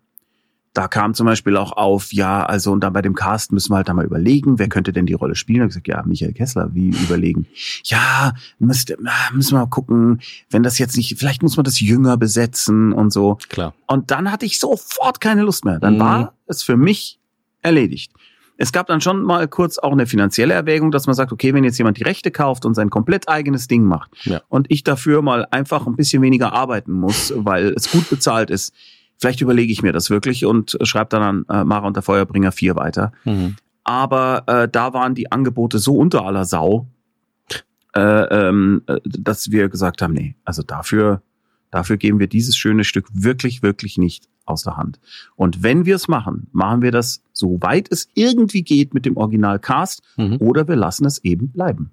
[0.74, 3.78] da kam zum Beispiel auch auf, ja, also und dann bei dem Cast müssen wir
[3.78, 5.60] halt da mal überlegen, wer könnte denn die Rolle spielen?
[5.60, 7.46] Da habe ich gesagt, ja, Michael Kessler, wie überlegen?
[7.84, 8.98] Ja, müsste,
[9.34, 13.12] müssen wir mal gucken, wenn das jetzt nicht, vielleicht muss man das jünger besetzen und
[13.12, 13.38] so.
[13.50, 13.74] Klar.
[13.88, 15.80] Und dann hatte ich sofort keine Lust mehr.
[15.80, 16.00] Dann mhm.
[16.00, 17.20] war es für mich
[17.62, 18.14] erledigt.
[18.58, 21.64] Es gab dann schon mal kurz auch eine finanzielle Erwägung, dass man sagt, okay, wenn
[21.64, 24.42] jetzt jemand die Rechte kauft und sein komplett eigenes Ding macht ja.
[24.50, 28.72] und ich dafür mal einfach ein bisschen weniger arbeiten muss, weil es gut bezahlt ist,
[29.22, 32.52] Vielleicht überlege ich mir das wirklich und schreibe dann an äh, Mara und der Feuerbringer
[32.52, 33.12] 4 weiter.
[33.24, 33.56] Mhm.
[33.84, 36.88] Aber äh, da waren die Angebote so unter aller Sau,
[37.94, 41.22] äh, ähm, äh, dass wir gesagt haben, nee, also dafür,
[41.70, 45.00] dafür geben wir dieses schöne Stück wirklich, wirklich nicht aus der Hand.
[45.36, 49.18] Und wenn wir es machen, machen wir das so weit es irgendwie geht mit dem
[49.18, 50.38] Originalcast mhm.
[50.40, 51.92] oder wir lassen es eben bleiben.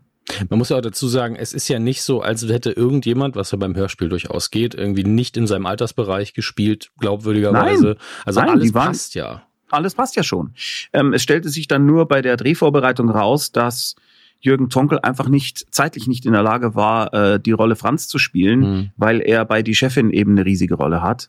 [0.48, 3.50] Man muss ja auch dazu sagen, es ist ja nicht so, als hätte irgendjemand, was
[3.50, 7.86] ja beim Hörspiel durchaus geht, irgendwie nicht in seinem Altersbereich gespielt, glaubwürdigerweise.
[7.86, 9.42] Nein, also nein, alles passt ja.
[9.70, 10.54] Alles passt ja schon.
[10.92, 13.96] Ähm, es stellte sich dann nur bei der Drehvorbereitung raus, dass
[14.40, 18.18] Jürgen Tonkel einfach nicht zeitlich nicht in der Lage war, äh, die Rolle Franz zu
[18.18, 18.90] spielen, mhm.
[18.96, 21.28] weil er bei die Chefin eben eine riesige Rolle hat.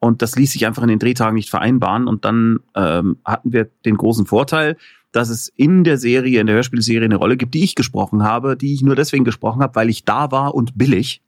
[0.00, 2.06] Und das ließ sich einfach in den Drehtagen nicht vereinbaren.
[2.06, 4.76] Und dann ähm, hatten wir den großen Vorteil,
[5.12, 8.56] dass es in der Serie, in der Hörspielserie eine Rolle gibt, die ich gesprochen habe,
[8.56, 11.22] die ich nur deswegen gesprochen habe, weil ich da war und billig.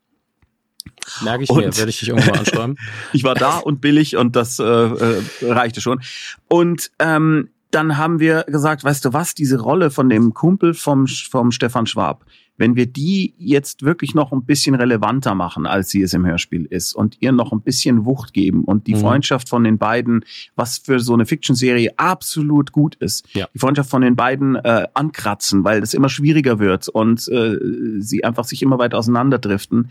[1.23, 2.77] Merke ich und, mir, werde ich dich irgendwann anschreiben.
[3.13, 6.01] ich war da und billig und das äh, äh, reichte schon.
[6.49, 11.07] Und ähm, dann haben wir gesagt, weißt du was, diese Rolle von dem Kumpel vom,
[11.07, 12.25] vom Stefan Schwab,
[12.61, 16.67] wenn wir die jetzt wirklich noch ein bisschen relevanter machen, als sie es im Hörspiel
[16.67, 19.01] ist und ihr noch ein bisschen Wucht geben und die mhm.
[19.01, 23.49] Freundschaft von den beiden, was für so eine Fiction-Serie absolut gut ist, ja.
[23.55, 27.57] die Freundschaft von den beiden äh, ankratzen, weil es immer schwieriger wird und äh,
[27.99, 29.91] sie einfach sich immer weiter auseinanderdriften.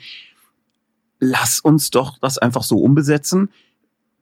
[1.20, 3.50] Lass uns doch das einfach so umbesetzen.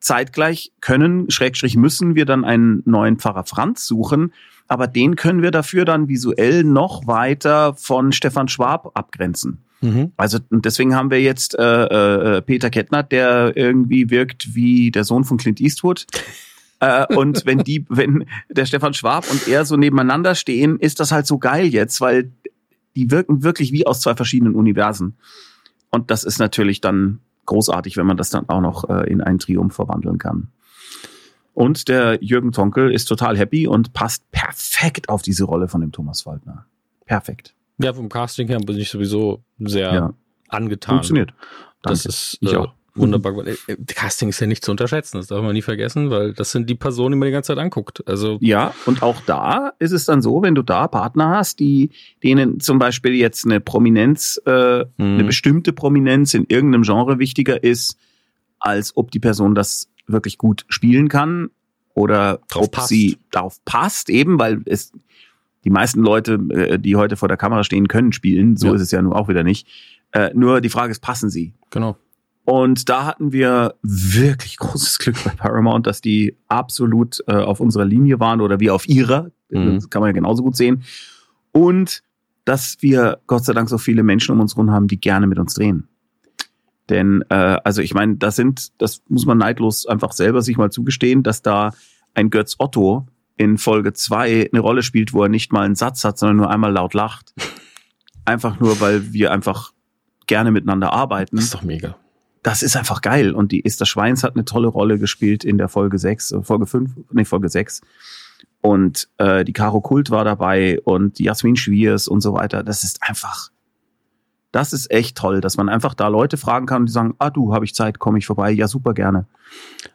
[0.00, 4.32] Zeitgleich können, Schrägstrich müssen wir dann einen neuen Pfarrer Franz suchen,
[4.68, 9.64] aber den können wir dafür dann visuell noch weiter von Stefan Schwab abgrenzen.
[9.80, 10.12] Mhm.
[10.16, 15.24] Also deswegen haben wir jetzt äh, äh, Peter Kettner, der irgendwie wirkt wie der Sohn
[15.24, 16.06] von Clint Eastwood.
[16.80, 21.12] äh, und wenn die, wenn der Stefan Schwab und er so nebeneinander stehen, ist das
[21.12, 22.32] halt so geil jetzt, weil
[22.94, 25.16] die wirken wirklich wie aus zwei verschiedenen Universen.
[25.90, 29.38] Und das ist natürlich dann großartig, wenn man das dann auch noch äh, in einen
[29.38, 30.48] Triumph verwandeln kann.
[31.58, 35.90] Und der Jürgen Tonkel ist total happy und passt perfekt auf diese Rolle von dem
[35.90, 36.66] Thomas Waldner.
[37.04, 37.52] Perfekt.
[37.82, 40.14] Ja, vom Casting her bin ich sowieso sehr ja.
[40.46, 40.98] angetan.
[40.98, 41.30] Funktioniert.
[41.30, 41.48] Danke.
[41.82, 42.74] Das ist ich äh, auch.
[42.94, 43.44] wunderbar.
[43.44, 43.56] Äh,
[43.88, 46.76] Casting ist ja nicht zu unterschätzen, das darf man nie vergessen, weil das sind die
[46.76, 48.06] Personen, die man die ganze Zeit anguckt.
[48.06, 51.90] Also ja, und auch da ist es dann so, wenn du da Partner hast, die
[52.22, 54.92] denen zum Beispiel jetzt eine Prominenz, äh, mhm.
[54.96, 57.98] eine bestimmte Prominenz in irgendeinem Genre wichtiger ist,
[58.60, 61.50] als ob die Person das wirklich gut spielen kann
[61.94, 62.88] oder drauf ob passt.
[62.88, 64.92] sie darauf passt, eben, weil es
[65.64, 68.56] die meisten Leute, äh, die heute vor der Kamera stehen, können spielen.
[68.56, 68.74] So Ja.
[68.74, 69.66] ist es ja nun auch wieder nicht.
[70.12, 71.54] Äh, nur die Frage ist, passen sie?
[71.70, 71.96] Genau.
[72.44, 77.84] Und da hatten wir wirklich großes Glück bei Paramount, dass die absolut äh, auf unserer
[77.84, 79.30] Linie waren oder wir auf ihrer.
[79.50, 79.74] Mhm.
[79.74, 80.82] Das kann man ja genauso gut sehen.
[81.52, 82.02] Und
[82.46, 85.38] dass wir Gott sei Dank so viele Menschen um uns herum haben, die gerne mit
[85.38, 85.87] uns drehen.
[86.88, 90.70] Denn, äh, also ich meine, das sind, das muss man neidlos einfach selber sich mal
[90.70, 91.72] zugestehen, dass da
[92.14, 96.04] ein Götz Otto in Folge zwei eine Rolle spielt, wo er nicht mal einen Satz
[96.04, 97.34] hat, sondern nur einmal laut lacht.
[98.24, 99.72] Einfach nur, weil wir einfach
[100.26, 101.96] gerne miteinander arbeiten Das ist doch mega.
[102.42, 103.32] das ist einfach geil.
[103.32, 106.66] Und die Esther Schweins hat eine tolle Rolle gespielt in der Folge 6, äh, Folge
[106.66, 107.80] 5, nee, Folge 6.
[108.60, 112.62] Und äh, die Caro Kult war dabei und die Jasmin Schwiers und so weiter.
[112.62, 113.48] Das ist einfach,
[114.52, 117.30] das ist echt toll, dass man einfach da Leute fragen kann und die sagen, ah
[117.30, 118.50] du, habe ich Zeit, komme ich vorbei.
[118.50, 119.26] Ja, super gerne.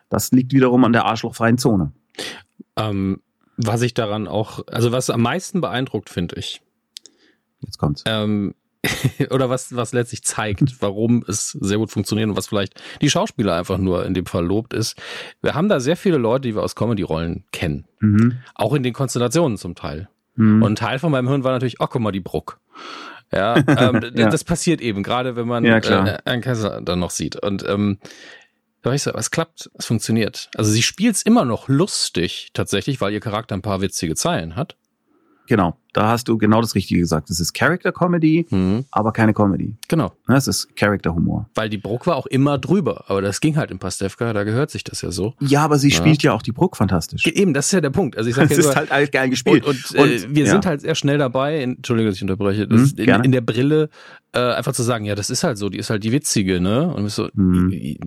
[0.09, 1.91] Das liegt wiederum an der arschlochfreien Zone.
[2.75, 3.21] Ähm,
[3.57, 6.61] was ich daran auch, also was am meisten beeindruckt, finde ich,
[7.61, 8.03] Jetzt kommt's.
[8.05, 8.55] ähm,
[9.29, 13.55] oder was, was letztlich zeigt, warum es sehr gut funktioniert und was vielleicht die Schauspieler
[13.55, 15.01] einfach nur in dem Fall lobt, ist,
[15.41, 17.85] wir haben da sehr viele Leute, die wir aus Comedy-Rollen kennen.
[18.01, 18.39] Mhm.
[18.55, 20.09] Auch in den Konstellationen zum Teil.
[20.35, 20.61] Mhm.
[20.61, 22.59] Und ein Teil von meinem Hirn war natürlich, oh, guck mal, die Bruck.
[23.33, 24.29] Ja, ähm, Ja.
[24.29, 27.35] das passiert eben, gerade wenn man Ja, äh, Herrn Kaiser dann noch sieht.
[27.35, 27.99] Und ähm,
[28.81, 30.49] da war ich so, es klappt, es funktioniert.
[30.55, 34.75] Also sie spielt's immer noch lustig, tatsächlich, weil ihr Charakter ein paar witzige Zeilen hat.
[35.47, 37.29] Genau, da hast du genau das Richtige gesagt.
[37.29, 38.85] Es ist Character Comedy, Mhm.
[38.91, 39.75] aber keine Comedy.
[39.89, 40.13] Genau.
[40.27, 41.49] Ne, Es ist Character Humor.
[41.53, 43.03] Weil die Bruck war auch immer drüber.
[43.07, 45.33] Aber das ging halt in Pastewka, da gehört sich das ja so.
[45.41, 45.97] Ja, aber sie Ja.
[45.97, 47.25] spielt ja auch die Bruck fantastisch.
[47.27, 48.17] Eben, das ist ja der Punkt.
[48.17, 49.65] Also ich sag Das ja ist halt alles geil gespielt.
[49.65, 50.51] Und, und, äh, wir ja.
[50.51, 53.41] sind halt sehr schnell dabei, in, Entschuldigung, dass ich unterbreche, das, Mhm, in, in der
[53.41, 53.89] Brille
[54.33, 56.87] äh, einfach zu sagen, ja, das ist halt so, die ist halt die witzige, ne?
[56.93, 57.69] Und so, Mhm.
[57.69, 57.99] die,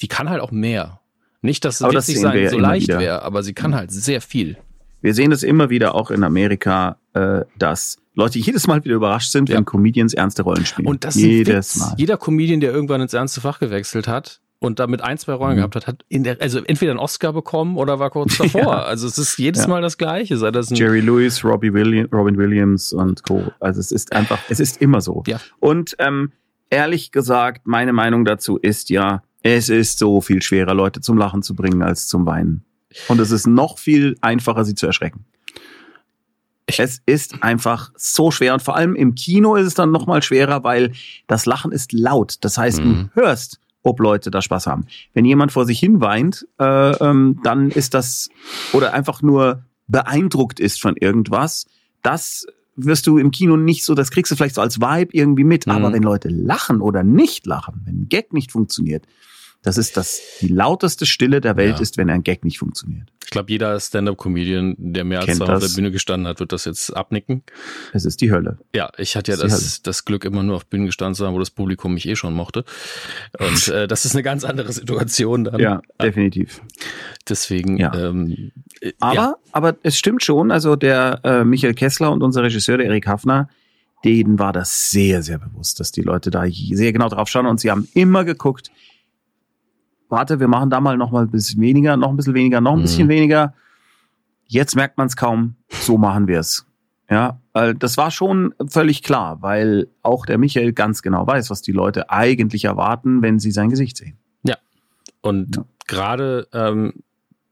[0.00, 1.00] die kann halt auch mehr.
[1.42, 4.20] Nicht, dass Aber das witzig wir sein so leicht wäre, aber sie kann halt sehr
[4.20, 4.56] viel.
[5.00, 9.30] Wir sehen das immer wieder auch in Amerika, äh, dass Leute jedes Mal wieder überrascht
[9.30, 9.56] sind, Ja.
[9.56, 10.88] wenn Comedians ernste Rollen spielen.
[10.88, 11.76] Und das jedes.
[11.76, 11.94] Mal.
[11.96, 15.56] Jeder Comedian, der irgendwann ins ernste Fach gewechselt hat und damit ein, zwei Rollen Mhm.
[15.58, 18.60] gehabt hat, hat in der, also entweder einen Oscar bekommen oder war kurz davor.
[18.62, 18.82] Ja.
[18.82, 19.68] Also es ist jedes Ja.
[19.68, 20.36] Mal das Gleiche.
[20.36, 23.52] Sei das ein, Jerry Lewis, Robbie William, Robin Williams und Co.
[23.60, 25.22] Also es ist einfach, es ist immer so.
[25.28, 25.38] Ja.
[25.60, 26.32] Und ähm,
[26.70, 31.42] ehrlich gesagt, meine Meinung dazu ist ja, es ist so viel schwerer, Leute zum Lachen
[31.42, 32.64] zu bringen als zum Weinen.
[33.08, 35.24] Und es ist noch viel einfacher, sie zu erschrecken.
[36.66, 40.22] Es ist einfach so schwer und vor allem im Kino ist es dann noch mal
[40.22, 40.92] schwerer, weil
[41.26, 42.36] das Lachen ist laut.
[42.42, 43.10] Das heißt, Mhm.
[43.14, 44.86] du hörst, ob Leute da Spaß haben.
[45.14, 48.28] Wenn jemand vor sich hin weint, äh, ähm, dann ist das
[48.74, 51.66] oder einfach nur beeindruckt ist von irgendwas,
[52.02, 52.46] das
[52.76, 55.66] wirst du im Kino nicht so, das kriegst du vielleicht so als Vibe irgendwie mit.
[55.66, 55.72] Mhm.
[55.72, 59.06] Aber wenn Leute lachen oder nicht lachen, wenn ein Gag nicht funktioniert,
[59.62, 61.80] das ist das, die lauteste Stille der Welt Ja.
[61.82, 63.08] ist, wenn ein Gag nicht funktioniert.
[63.24, 66.96] ich glaube, jeder Stand-up-Comedian, der mehr als auf der Bühne gestanden hat, wird das jetzt
[66.96, 67.42] abnicken.
[67.92, 68.58] Es ist die Hölle.
[68.74, 71.38] Ja, ich hatte ja das, das Glück, immer nur auf Bühnen gestanden zu haben, wo
[71.38, 72.64] das Publikum mich eh schon mochte.
[73.38, 75.60] Und äh, das ist eine ganz andere Situation dann.
[75.60, 76.62] Ja, definitiv.
[77.28, 77.92] Deswegen, Ja.
[77.94, 82.42] ähm, äh, Aber, ja, aber es stimmt schon, also der äh, Michael Kessler und unser
[82.42, 83.48] Regisseur, der Erik Hafner,
[84.04, 87.60] denen war das sehr, sehr bewusst, dass die Leute da sehr genau drauf schauen und
[87.60, 88.70] sie haben immer geguckt,
[90.08, 92.72] warte, wir machen da mal noch mal ein bisschen weniger, noch ein bisschen weniger, noch
[92.72, 92.82] ein Mhm.
[92.82, 93.54] bisschen weniger.
[94.46, 96.64] Jetzt merkt man es kaum, so machen wir es.
[97.10, 97.40] Ja,
[97.78, 102.10] das war schon völlig klar, weil auch der Michael ganz genau weiß, was die Leute
[102.10, 104.16] eigentlich erwarten, wenn sie sein Gesicht sehen.
[105.20, 105.64] und Ja.
[105.88, 106.92] gerade, ähm,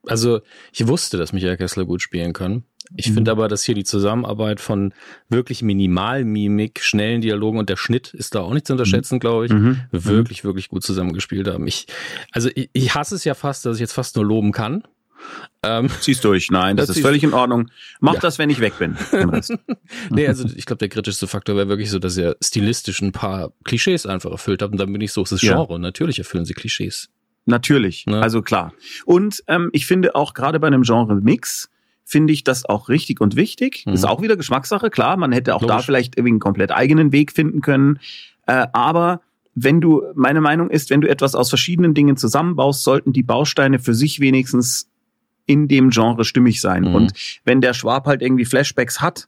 [0.06, 0.40] also
[0.72, 2.62] ich wusste, dass Michael Kessler gut spielen kann.
[2.94, 3.14] Ich Mhm.
[3.14, 4.92] finde aber, dass hier die Zusammenarbeit von
[5.28, 9.52] wirklich Minimalmimik, schnellen Dialogen und der Schnitt ist da auch nicht zu unterschätzen, glaube ich.
[9.52, 9.80] Mhm.
[9.90, 11.66] Wirklich, wirklich gut zusammengespielt haben.
[11.66, 11.86] Ich,
[12.32, 14.84] also ich, ich hasse es ja fast, dass ich jetzt fast nur loben kann.
[15.64, 16.50] Ähm, Zieh's durch.
[16.50, 17.70] Nein, das Das ist völlig in Ordnung.
[18.00, 18.20] Mach Ja.
[18.20, 18.96] das, wenn ich weg bin.
[20.10, 23.52] Nee, also ich glaube, der kritischste Faktor wäre wirklich so, dass er stilistisch ein paar
[23.64, 24.70] Klischees einfach erfüllt hat.
[24.72, 25.54] Und dann bin ich so, es ist Ja.
[25.54, 25.78] Genre.
[25.80, 27.08] Natürlich erfüllen sie Klischees.
[27.46, 28.20] Natürlich, Ne?
[28.20, 28.72] also klar.
[29.04, 31.70] Und ähm, ich finde auch gerade bei einem Genre-Mix
[32.06, 33.84] finde ich das auch richtig und wichtig.
[33.84, 33.92] Mhm.
[33.92, 35.16] Ist auch wieder Geschmackssache, klar.
[35.16, 35.86] Man hätte auch da Logisch.
[35.86, 37.98] vielleicht irgendwie einen komplett eigenen Weg finden können.
[38.46, 39.20] Äh, aber
[39.56, 43.80] wenn du, meine Meinung ist, wenn du etwas aus verschiedenen Dingen zusammenbaust, sollten die Bausteine
[43.80, 44.88] für sich wenigstens
[45.46, 46.84] in dem Genre stimmig sein.
[46.84, 46.94] Mhm.
[46.94, 47.12] Und
[47.44, 49.26] wenn der Schwab halt irgendwie Flashbacks hat,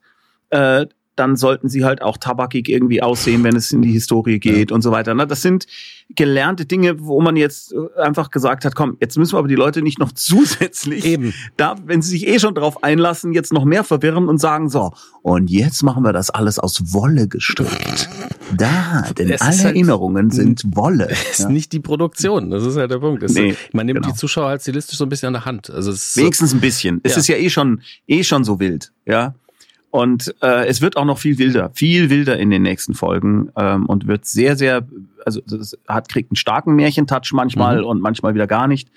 [0.50, 0.86] äh,
[1.18, 4.82] dann sollten sie halt auch tabakig irgendwie aussehen, wenn es in die Historie geht und
[4.82, 5.14] so weiter.
[5.14, 5.66] Na, das sind
[6.14, 9.54] gelernte Dinge, wo man jetzt äh, einfach gesagt hat, komm, jetzt müssen wir aber die
[9.56, 11.34] Leute nicht noch zusätzlich Eben.
[11.56, 14.92] da, wenn sie sich eh schon drauf einlassen, jetzt noch mehr verwirren und sagen so,
[15.22, 18.08] und jetzt machen wir das alles aus Wolle gestrickt.
[18.56, 21.10] Da, denn Es ist alle halt- Erinnerungen sind Wolle.
[21.30, 21.48] ist Ja.
[21.50, 22.50] nicht die Produktion.
[22.50, 23.22] Das ist halt der Punkt.
[23.30, 24.12] Nee, man nimmt genau.
[24.12, 25.68] die Zuschauer halt stilistisch so ein bisschen an der Hand.
[25.70, 27.00] Also es ist so, Wenigstens ein bisschen.
[27.02, 27.18] Es Ja.
[27.18, 29.34] ist ja eh schon, eh schon so wild, ja.
[29.90, 33.86] Und äh, es wird auch noch viel wilder, viel wilder in den nächsten Folgen ähm,
[33.86, 34.86] und wird sehr, sehr,
[35.24, 37.84] also es hat kriegt einen starken Märchentouch manchmal Mhm.
[37.86, 38.90] und manchmal wieder gar nicht.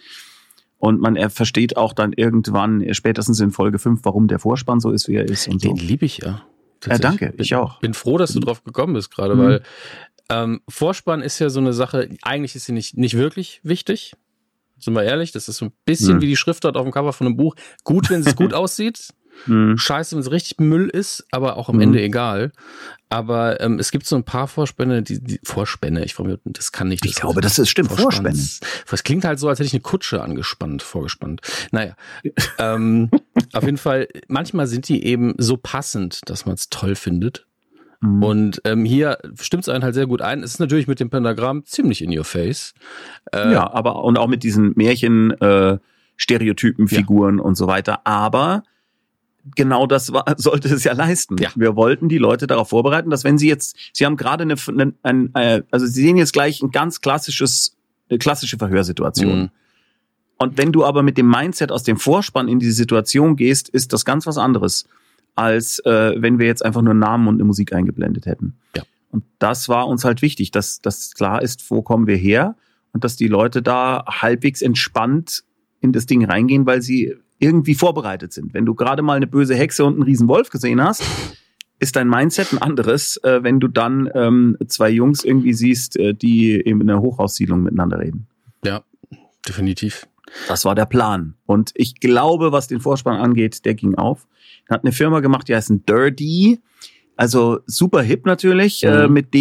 [0.79, 4.79] Und man er versteht auch dann irgendwann, äh, spätestens in Folge 5, warum der Vorspann
[4.81, 5.69] so ist, wie er ist und so.
[5.69, 6.41] Den liebe ich ja.
[6.85, 7.79] Ja, danke, Bin- ich auch.
[7.79, 9.39] Bin froh, dass du drauf gekommen bist gerade, Mhm.
[9.39, 9.63] weil
[10.29, 14.13] ähm, Vorspann ist ja so eine Sache, eigentlich ist sie nicht, nicht wirklich wichtig.
[14.79, 16.21] Sind wir ehrlich, das ist so ein bisschen Mhm.
[16.21, 17.55] wie die Schriftart auf dem Cover von einem Buch.
[17.83, 19.09] Gut, wenn es gut aussieht.
[19.45, 19.77] Hm.
[19.77, 21.81] Scheiße, wenn es richtig Müll ist, aber auch am Mhm.
[21.81, 22.51] Ende egal.
[23.09, 26.71] Aber ähm, es gibt so ein paar Vorspänne, die, die Vorspänne, ich frage mich, das
[26.71, 27.05] kann nicht.
[27.05, 28.37] Ich glaube, das ist stimmt, Vorspänne.
[28.89, 31.41] Das klingt halt so, als hätte ich eine Kutsche angespannt, vorgespannt.
[31.71, 31.95] Naja,
[32.59, 33.09] ähm,
[33.53, 37.45] auf jeden Fall, manchmal sind die eben so passend, dass man es toll findet.
[37.99, 38.23] Mhm.
[38.23, 40.41] Und ähm, hier stimmt es einen halt sehr gut ein.
[40.43, 42.73] Es ist natürlich mit dem Pentagramm ziemlich in your face.
[43.33, 45.77] Äh, ja, aber und auch mit diesen Märchen, äh,
[46.15, 46.97] Stereotypen, Ja.
[46.99, 48.05] Figuren und so weiter.
[48.05, 48.63] Aber
[49.55, 51.37] genau das war, sollte es ja leisten.
[51.37, 51.49] Ja.
[51.55, 54.93] Wir wollten die Leute darauf vorbereiten, dass wenn sie jetzt, sie haben gerade eine, eine
[55.03, 57.75] ein, äh, also sie sehen jetzt gleich ein ganz klassisches,
[58.09, 59.39] eine klassische Verhörsituation.
[59.43, 59.49] Mhm.
[60.37, 63.93] Und wenn du aber mit dem Mindset aus dem Vorspann in diese Situation gehst, ist
[63.93, 64.87] das ganz was anderes,
[65.35, 68.55] als äh, wenn wir jetzt einfach nur Namen und eine Musik eingeblendet hätten.
[68.75, 68.83] Ja.
[69.11, 72.55] Und das war uns halt wichtig, dass, dass klar ist, wo kommen wir her
[72.93, 75.43] und dass die Leute da halbwegs entspannt
[75.79, 78.53] in das Ding reingehen, weil sie irgendwie vorbereitet sind.
[78.53, 81.03] Wenn du gerade mal eine böse Hexe und einen riesen Wolf gesehen hast,
[81.79, 86.13] ist dein Mindset ein anderes, äh, wenn du dann ähm, zwei Jungs irgendwie siehst, äh,
[86.13, 88.27] die eben in einer Hochhaussiedlung miteinander reden.
[88.63, 88.83] ja,
[89.47, 90.07] definitiv.
[90.47, 91.33] Das war der Plan.
[91.45, 94.27] Und ich glaube, was den Vorspann angeht, der ging auf.
[94.69, 96.59] Hat eine Firma gemacht, die heißt Dirty.
[97.17, 98.89] Also super hip natürlich, Mhm.
[98.89, 99.33] äh, mit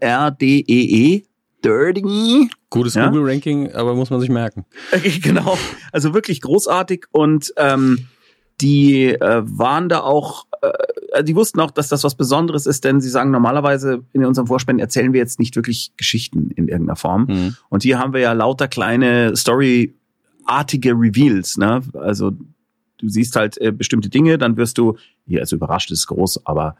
[0.00, 1.22] D-Y-R-D-E-E.
[1.64, 2.50] Dirty.
[2.70, 3.08] Gutes Ja?
[3.08, 4.64] Google-Ranking, aber muss man sich merken.
[5.22, 5.56] genau.
[5.92, 7.06] Also wirklich großartig.
[7.10, 8.06] Und ähm,
[8.60, 13.00] die äh, waren da auch, äh, die wussten auch, dass das was Besonderes ist, denn
[13.00, 17.26] sie sagen normalerweise in unserem Vorspann erzählen wir jetzt nicht wirklich Geschichten in irgendeiner Form.
[17.28, 17.56] Mhm.
[17.68, 21.82] Und hier haben wir ja lauter kleine Story-artige Reveals, ne?
[21.94, 22.32] Also
[22.98, 26.76] du siehst halt äh, bestimmte Dinge, dann wirst du, hier also überrascht ist groß, aber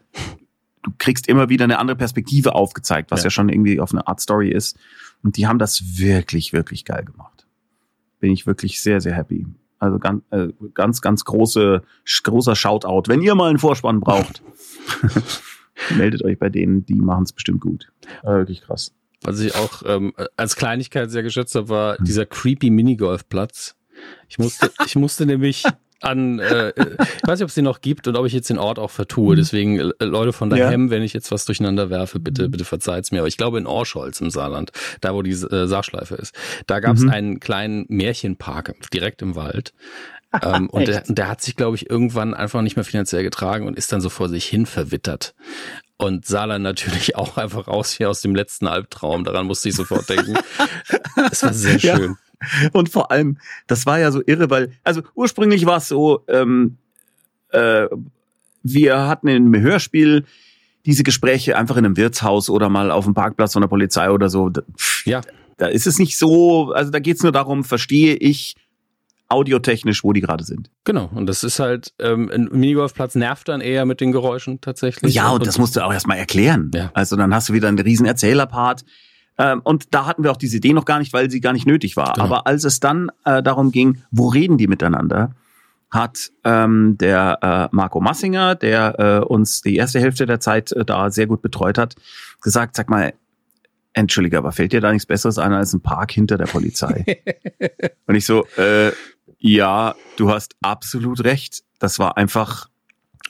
[0.86, 3.30] du kriegst immer wieder eine andere Perspektive aufgezeigt, was ja, Ja.
[3.30, 4.78] schon irgendwie auf eine Art Story ist.
[5.24, 7.46] Und die haben das wirklich, wirklich geil gemacht.
[8.20, 9.46] Bin ich wirklich sehr, sehr happy.
[9.80, 11.82] Also ganz, äh, ganz, ganz große,
[12.22, 13.02] großer Shoutout.
[13.08, 14.42] Wenn ihr mal einen Vorspann braucht,
[15.96, 17.92] meldet euch bei denen, die machen es bestimmt gut.
[18.22, 18.94] Äh, wirklich krass.
[19.22, 22.04] Was ich auch ähm, als Kleinigkeit sehr geschätzt habe, war Hm.
[22.04, 23.74] dieser creepy Minigolfplatz.
[24.28, 25.64] Ich musste, ich musste nämlich
[26.00, 28.58] an, äh, ich weiß nicht, ob es den noch gibt und ob ich jetzt den
[28.58, 29.34] Ort auch vertue.
[29.36, 30.56] Deswegen, äh, Leute von Ja.
[30.56, 33.18] daheim, wenn ich jetzt was durcheinander werfe, bitte, bitte verzeiht's mir.
[33.20, 36.34] Aber ich glaube in Orscholz im Saarland, da wo die äh, Saarschleife ist,
[36.66, 37.10] da gab es Mhm.
[37.10, 39.72] einen kleinen Märchenpark direkt im Wald.
[40.42, 43.78] ähm, und der, der hat sich, glaube ich, irgendwann einfach nicht mehr finanziell getragen und
[43.78, 45.34] ist dann so vor sich hin verwittert.
[45.98, 49.24] Und sah dann natürlich auch einfach raus hier aus dem letzten Albtraum.
[49.24, 50.34] Daran musste ich sofort denken.
[51.30, 51.98] Es war sehr Ja.
[52.72, 56.76] Und vor allem, das war ja so irre, weil, also ursprünglich war es so, ähm,
[57.50, 57.86] äh,
[58.62, 60.24] wir hatten in einem Hörspiel
[60.84, 64.28] diese Gespräche einfach in einem Wirtshaus oder mal auf dem Parkplatz von der Polizei oder
[64.28, 64.50] so.
[65.04, 65.20] Ja,
[65.56, 68.54] da ist es nicht so, also da geht's nur darum, verstehe ich
[69.28, 70.70] audiotechnisch, wo die gerade sind.
[70.84, 71.10] genau.
[71.12, 75.14] Und das ist halt, ähm, ein Minigolfplatz nervt dann eher mit den Geräuschen tatsächlich.
[75.14, 76.70] Ja, und das musst du auch erstmal erklären.
[76.72, 76.90] Ja.
[76.94, 78.84] Also dann hast du wieder einen riesen Erzählerpart.
[79.38, 81.66] Ähm, und da hatten wir auch diese Idee noch gar nicht, weil sie gar nicht
[81.66, 82.14] nötig war.
[82.14, 82.24] Genau.
[82.24, 85.32] Aber als es dann äh, darum ging, wo reden die miteinander,
[85.90, 90.84] hat ähm, der äh, Marco Massinger, der äh, uns die erste Hälfte der Zeit äh,
[90.84, 91.94] da sehr gut betreut hat,
[92.40, 93.12] gesagt, sag mal,
[93.92, 97.22] Entschuldige, aber fällt dir da nichts Besseres ein als ein Park hinter der Polizei?
[98.06, 98.92] und ich so, äh,
[99.38, 101.62] ja, du hast absolut recht.
[101.78, 102.68] Das war einfach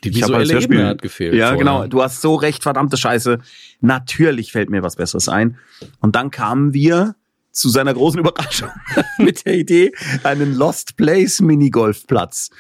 [0.05, 1.35] die visuelle Ebene hat gefehlt.
[1.35, 1.59] ja, vorher.
[1.59, 1.87] genau.
[1.87, 3.39] Du hast so recht, verdammte Scheiße.
[3.81, 5.59] Natürlich fällt mir was Besseres ein.
[6.01, 7.15] Und dann kamen wir
[7.57, 8.69] zu seiner großen Überraschung
[9.19, 12.51] mit der Idee, einen Lost Place Minigolfplatz.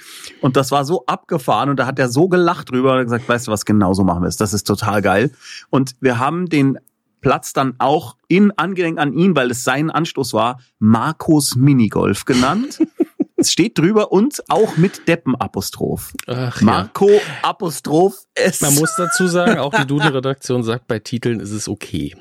[0.40, 3.46] Und das war so abgefahren und da hat er so gelacht drüber und gesagt, weißt
[3.46, 4.38] du was, genau so machen wir es.
[4.38, 5.30] Das ist total geil.
[5.68, 6.78] Und wir haben den
[7.20, 12.78] Platz dann auch in angedenk an ihn, weil es sein Anstoß war, Marcos Minigolf genannt.
[13.36, 16.12] Es steht drüber und auch mit Deppenapostroph.
[16.26, 16.64] Ach, ja.
[16.64, 17.10] Marco
[17.42, 18.60] Apostroph S.
[18.60, 22.14] Man muss dazu sagen, auch die Duden-Redaktion sagt, bei Titeln ist es okay.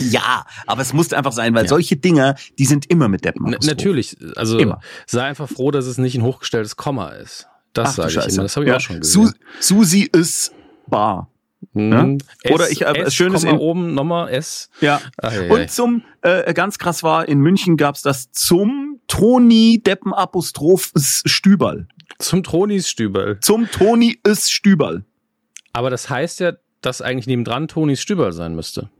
[0.00, 1.68] Ja, aber es musste einfach sein, weil Ja.
[1.68, 3.46] solche Dinger, die sind immer mit Deppen.
[3.52, 4.80] N natürlich, also Immer.
[5.06, 7.46] sei einfach froh, dass es nicht ein hochgestelltes Komma ist.
[7.72, 8.30] Das sage ich Scheiße.
[8.30, 8.76] immer, das habe ich Ja.
[8.76, 9.38] auch schon Su gesehen.
[9.60, 10.52] Susi ist
[10.88, 11.30] bar.
[11.72, 12.18] Mhm.
[12.50, 14.70] Oder ich, äh, S, schönes Komma in- oben nochmal S.
[14.80, 15.00] Ja.
[15.22, 15.32] Ach.
[15.50, 21.22] Und zum, äh, ganz krass war, in München gab's das zum Toni Deppen Apostroph S-
[21.26, 21.86] Stüberl.
[22.18, 23.38] Zum Tonis Stüberl.
[23.40, 25.04] Zum Toni ist Stüberl.
[25.72, 28.90] Aber das heißt ja, dass eigentlich nebendran Tonis Stüberl sein müsste.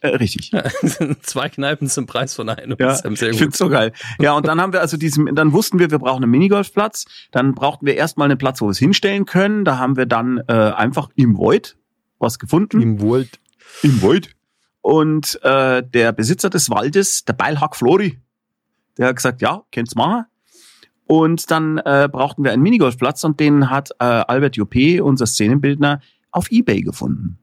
[0.00, 0.50] Äh, richtig.
[1.22, 2.76] Zwei Kneipen zum Preis von einem.
[2.78, 3.92] Ja, ich find's so geil.
[4.20, 7.06] Ja, und dann haben wir also diesen, dann wussten wir, wir brauchen einen Minigolfplatz.
[7.30, 9.64] Dann brauchten wir erstmal einen Platz, wo wir es hinstellen können.
[9.64, 11.76] Da haben wir dann äh, einfach im Void
[12.18, 12.80] was gefunden.
[12.82, 13.40] Im Wald.
[13.82, 14.30] Im Void.
[14.82, 18.18] Und äh, der Besitzer des Waldes, der Beilhack Flori,
[18.98, 20.24] der hat gesagt, ja, könnt's machen.
[21.06, 26.00] Und dann äh, brauchten wir einen Minigolfplatz und den hat äh, Albert Juppé, unser Szenenbildner,
[26.32, 27.38] auf Ebay gefunden.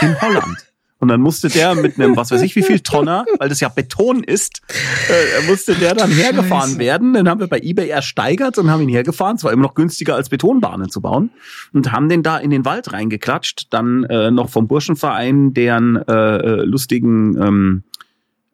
[0.00, 0.70] In Holland.
[1.00, 3.70] Und dann musste der mit einem, was weiß ich, wie viel Tonner, weil das ja
[3.70, 4.60] Beton ist,
[5.08, 7.14] äh, musste der dann hergefahren werden.
[7.14, 9.36] Den haben wir bei Ebay ersteigert und haben ihn hergefahren.
[9.36, 11.30] Es war immer noch günstiger als Betonbahnen zu bauen.
[11.72, 13.68] Und haben den da in den Wald reingeklatscht.
[13.70, 17.82] Dann äh, noch vom Burschenverein deren äh, äh, lustigen, ähm,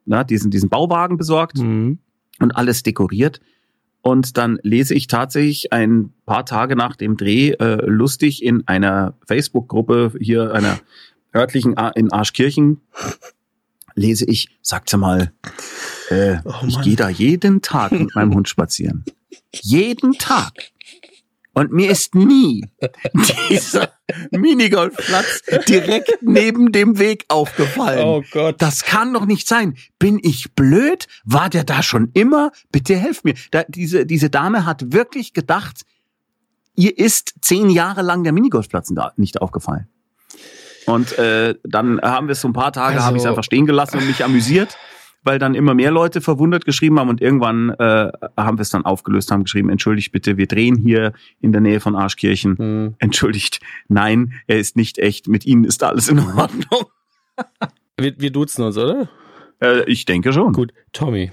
[0.05, 1.99] na, diesen, diesen Bauwagen besorgt Mhm.
[2.39, 3.39] Und alles dekoriert.
[4.01, 9.15] Und dann lese ich tatsächlich ein paar Tage nach dem Dreh äh, lustig in einer
[9.25, 10.79] Facebook-Gruppe hier einer
[11.35, 12.81] örtlichen A in Arschkirchen
[13.97, 15.33] lese ich, sagt sie mal,
[16.09, 19.03] äh, Oh ich gehe da jeden Tag mit meinem Hund spazieren.
[19.53, 20.53] jeden Tag.
[21.57, 22.65] Und mir ist nie
[23.49, 23.89] dieser
[24.29, 28.05] Minigolfplatz direkt neben dem Weg aufgefallen.
[28.05, 28.61] Oh Gott.
[28.61, 29.75] Das kann doch nicht sein.
[29.97, 31.07] Bin ich blöd?
[31.25, 32.51] War der da schon immer?
[32.71, 33.33] Bitte helft mir.
[33.49, 35.81] Da, diese, diese Dame hat wirklich gedacht,
[36.75, 39.87] ihr ist zehn Jahre lang der Minigolfplatz nicht aufgefallen.
[40.85, 43.43] Und äh, dann haben wir es so ein paar Tage, Also- habe ich es einfach
[43.43, 44.77] stehen gelassen und mich amüsiert,
[45.27, 48.85] weil dann immer mehr Leute verwundert geschrieben haben und irgendwann äh, haben wir es dann
[48.85, 51.11] aufgelöst, haben geschrieben, entschuldigt bitte, wir drehen hier
[51.41, 52.55] in der Nähe von Arschkirchen.
[52.57, 52.95] Mhm.
[52.99, 53.59] Entschuldigt,
[53.89, 56.85] nein, er ist nicht echt, mit Ihnen ist alles in Ordnung.
[57.99, 59.09] Wir, wir duzen uns, oder?
[59.59, 60.53] Äh, ich denke schon.
[60.53, 61.31] Gut, Tommy.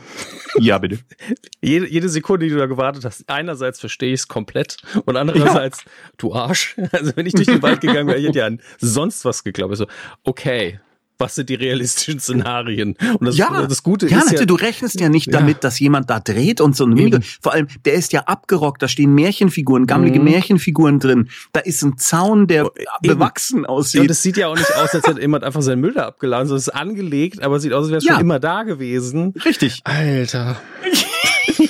[0.58, 0.98] Ja, bitte.
[1.62, 5.84] Jede, jede Sekunde, die du da gewartet hast, einerseits verstehe ich es komplett und andererseits,
[6.16, 6.76] du Arsch.
[6.92, 9.76] Also wenn ich durch den Wald gegangen wäre, ich hätte ja an sonst was geglaubt.
[9.76, 9.86] So,
[10.22, 10.80] okay,
[11.18, 12.96] was sind die realistischen Szenarien?
[13.20, 15.38] Und das, Ja, das Gute ja, ist natürlich, ja, du rechnest ja nicht Ja.
[15.38, 17.22] damit, dass jemand da dreht und so ein.
[17.40, 20.24] Vor allem, der ist ja abgerockt, da stehen Märchenfiguren, gammelige Mhm.
[20.26, 21.28] Märchenfiguren drin.
[21.52, 22.74] Da ist ein Zaun, der Eben.
[23.02, 24.10] bewachsen und aussieht.
[24.10, 26.58] es sieht ja auch nicht aus, als hätte jemand einfach seinen Müll da abgeladen, sondern
[26.60, 28.12] es ist angelegt, aber es sieht aus, als wäre es Ja.
[28.14, 29.34] schon immer da gewesen.
[29.44, 29.80] Richtig.
[29.84, 30.56] Alter.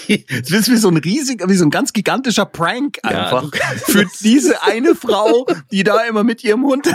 [0.09, 3.50] Das ist wie so ein riesiger, wie so ein ganz gigantischer Prank Ja, einfach.
[3.50, 6.87] kannst- Für diese eine Frau, die da immer mit ihrem Hund.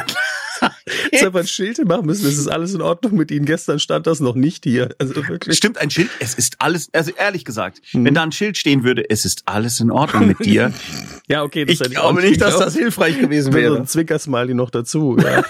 [1.12, 3.45] Jetzt einfach ein Schild machen müssen, es ist alles in Ordnung mit Ihnen.
[3.45, 4.89] Gestern stand das noch nicht hier.
[5.00, 5.56] Also wirklich.
[5.58, 8.06] Stimmt, ein Schild, es ist alles, also ehrlich gesagt, Mhm.
[8.06, 10.74] wenn da ein Schild stehen würde, es ist alles in Ordnung mit dir.
[11.28, 13.78] Ja, okay, das Ich glaube nicht, dass das hilfreich gewesen so wäre.
[13.78, 15.15] ein Zwinkersmiley noch dazu.
[15.19, 15.43] Ja.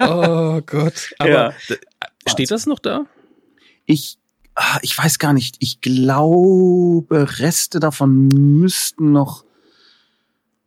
[0.00, 1.12] oh Gott.
[1.18, 1.52] Aber Ja.
[2.28, 3.06] steht das noch da?
[3.86, 4.18] Ich,
[4.56, 5.56] ah, ich weiß gar nicht.
[5.60, 9.44] Ich glaube, Reste davon müssten noch.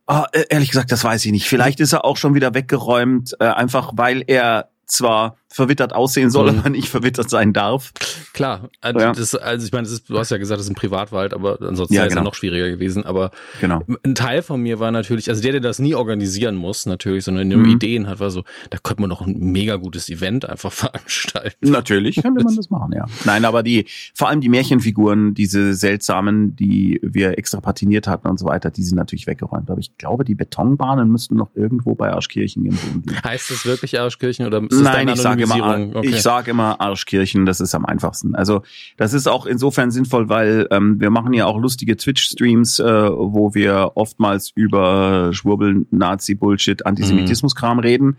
[0.08, 1.48] Äh, ehrlich gesagt, das weiß ich nicht.
[1.48, 6.52] Vielleicht ist er auch schon wieder weggeräumt, äh, einfach weil er zwar verwittert aussehen soll,
[6.52, 6.58] Mhm.
[6.58, 7.92] aber nicht verwittert sein darf.
[8.34, 8.68] Klar.
[8.80, 9.12] Also, Ja.
[9.12, 11.94] das, also ich meine, ist, du hast ja gesagt, das ist ein Privatwald, aber ansonsten
[11.94, 12.28] Ja, wäre es ja genau.
[12.30, 13.04] noch schwieriger gewesen.
[13.06, 13.30] Aber
[13.60, 13.82] Genau.
[14.04, 17.48] ein Teil von mir war natürlich, also der, der das nie organisieren muss, natürlich, sondern
[17.48, 17.70] nur Mhm.
[17.70, 20.72] Ideen hat, war so, da könnte man noch ein mega gutes Event einfach
[21.06, 21.70] veranstalten.
[21.70, 23.06] Natürlich könnte man das machen, ja.
[23.24, 28.38] Nein, aber die, vor allem die Märchenfiguren, diese seltsamen, die wir extra patiniert hatten und
[28.38, 29.70] so weiter, die sind natürlich weggeräumt.
[29.70, 33.04] Aber ich glaube, die Betonbahnen müssten noch irgendwo bei Arschkirchen liegen.
[33.24, 35.96] Heißt das wirklich Arschkirchen oder ist das Nein, ich sage immer?
[35.96, 36.08] Okay.
[36.08, 38.34] ich sage immer Arschkirchen, das ist am einfachsten.
[38.34, 38.62] Also
[38.96, 43.54] das ist auch insofern sinnvoll, weil ähm, wir machen ja auch lustige Twitch-Streams, äh, wo
[43.54, 48.16] wir oftmals über Schwurbel, Nazi-Bullshit, Antisemitismus-Kram reden.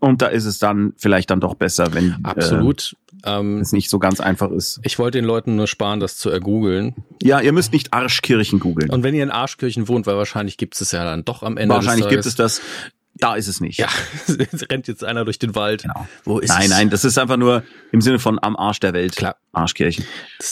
[0.00, 2.92] Und da ist es dann vielleicht dann doch besser, wenn Absolut.
[2.92, 4.78] Äh, ähm, es nicht so ganz einfach ist.
[4.84, 6.94] ich wollte den Leuten nur sparen, das zu ergoogeln.
[7.22, 8.90] Ja, ihr müsst nicht Arschkirchen googeln.
[8.90, 11.74] Und wenn ihr in Arschkirchen wohnt, weil wahrscheinlich gibt es ja dann doch am Ende
[11.74, 12.60] Wahrscheinlich gibt es das.
[13.20, 13.78] Da ist es nicht.
[13.78, 13.88] Ja,
[14.26, 15.82] es rennt jetzt einer durch den Wald.
[15.82, 16.06] Genau.
[16.24, 16.70] Wo ist Nein, es?
[16.70, 19.16] nein, das ist einfach nur im Sinne von am Arsch der Welt.
[19.16, 19.36] Klar.
[19.52, 20.04] Arschkirchen.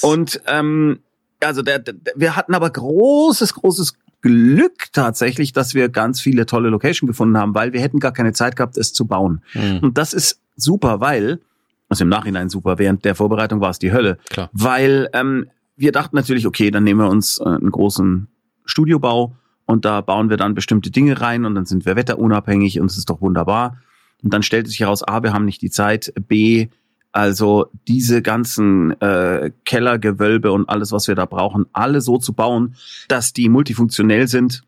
[0.02, 1.00] Und ähm,
[1.40, 6.68] also der, der, wir hatten aber großes, großes Glück tatsächlich, dass wir ganz viele tolle
[6.70, 9.42] Location gefunden haben, weil wir hätten gar keine Zeit gehabt, es zu bauen.
[9.52, 11.40] Hm, Und das ist super, weil,
[11.88, 14.48] also im Nachhinein super, während der Vorbereitung war es die Hölle, klar.
[14.52, 18.26] weil ähm, wir dachten natürlich, okay, dann nehmen wir uns äh, einen großen
[18.64, 22.90] Studiobau und da bauen wir dann bestimmte Dinge rein und dann sind wir wetterunabhängig und
[22.90, 23.78] es ist doch wunderbar.
[24.22, 26.68] Und dann stellt sich heraus, A, wir haben nicht die Zeit, B,
[27.12, 32.76] also diese ganzen äh, Kellergewölbe und alles, was wir da brauchen, alle so zu bauen,
[33.08, 34.62] dass die multifunktionell sind,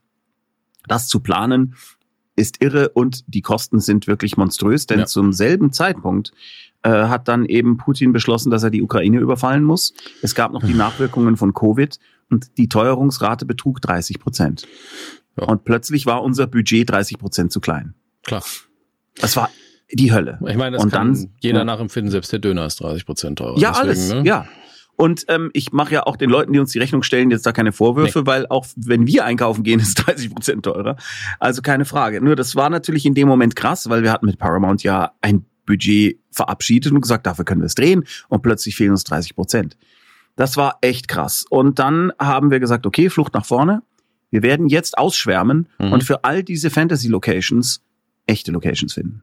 [0.86, 1.74] das zu planen,
[2.36, 5.07] ist irre und die Kosten sind wirklich monströs, denn Ja.
[5.07, 6.32] zum selben Zeitpunkt
[6.82, 9.92] äh, hat dann eben Putin beschlossen, dass er die Ukraine überfallen muss.
[10.22, 11.98] Es gab noch die Nachwirkungen von Covid
[12.30, 14.66] und die Teuerungsrate betrug 30 Prozent.
[15.38, 15.46] Ja.
[15.46, 17.94] Und plötzlich war unser Budget 30 Prozent zu klein.
[18.24, 18.42] Klar.
[19.20, 19.50] Das war
[19.92, 20.38] die Hölle.
[20.46, 21.64] Ich meine, das Und kann dann- jeder ja.
[21.64, 23.58] nachempfinden, selbst der Döner ist 30 Prozent teurer.
[23.58, 24.22] Ja, Deswegen, alles, ne?
[24.24, 24.46] ja.
[24.96, 27.52] Und ähm, ich mache ja auch den Leuten, die uns die Rechnung stellen, jetzt da
[27.52, 30.96] keine Vorwürfe, weil auch wenn wir einkaufen gehen, ist 30 Prozent teurer.
[31.38, 32.20] Also keine Frage.
[32.20, 35.46] Nur das war natürlich in dem Moment krass, weil wir hatten mit Paramount ja ein
[35.68, 39.76] Budget verabschiedet und gesagt, dafür können wir es drehen und plötzlich fehlen uns 30 Prozent.
[40.34, 41.44] Das war echt krass.
[41.48, 43.82] Und dann haben wir gesagt, okay, Flucht nach vorne.
[44.30, 45.92] Wir werden jetzt ausschwärmen Mhm.
[45.92, 47.82] und für all diese Fantasy-Locations
[48.26, 49.22] echte Locations finden.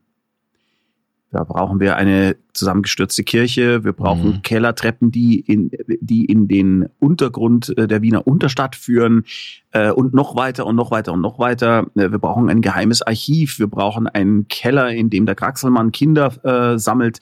[1.36, 4.42] Da brauchen wir eine zusammengestürzte Kirche, wir brauchen Mhm.
[4.42, 5.70] Kellertreppen, die in,
[6.00, 9.26] die in den Untergrund äh, der Wiener Unterstadt führen
[9.72, 11.88] äh, und noch weiter und noch weiter und noch weiter.
[11.96, 16.32] Äh, Wir brauchen ein geheimes Archiv, wir brauchen einen Keller, in dem der Kraxelmann Kinder
[16.46, 17.20] äh, sammelt.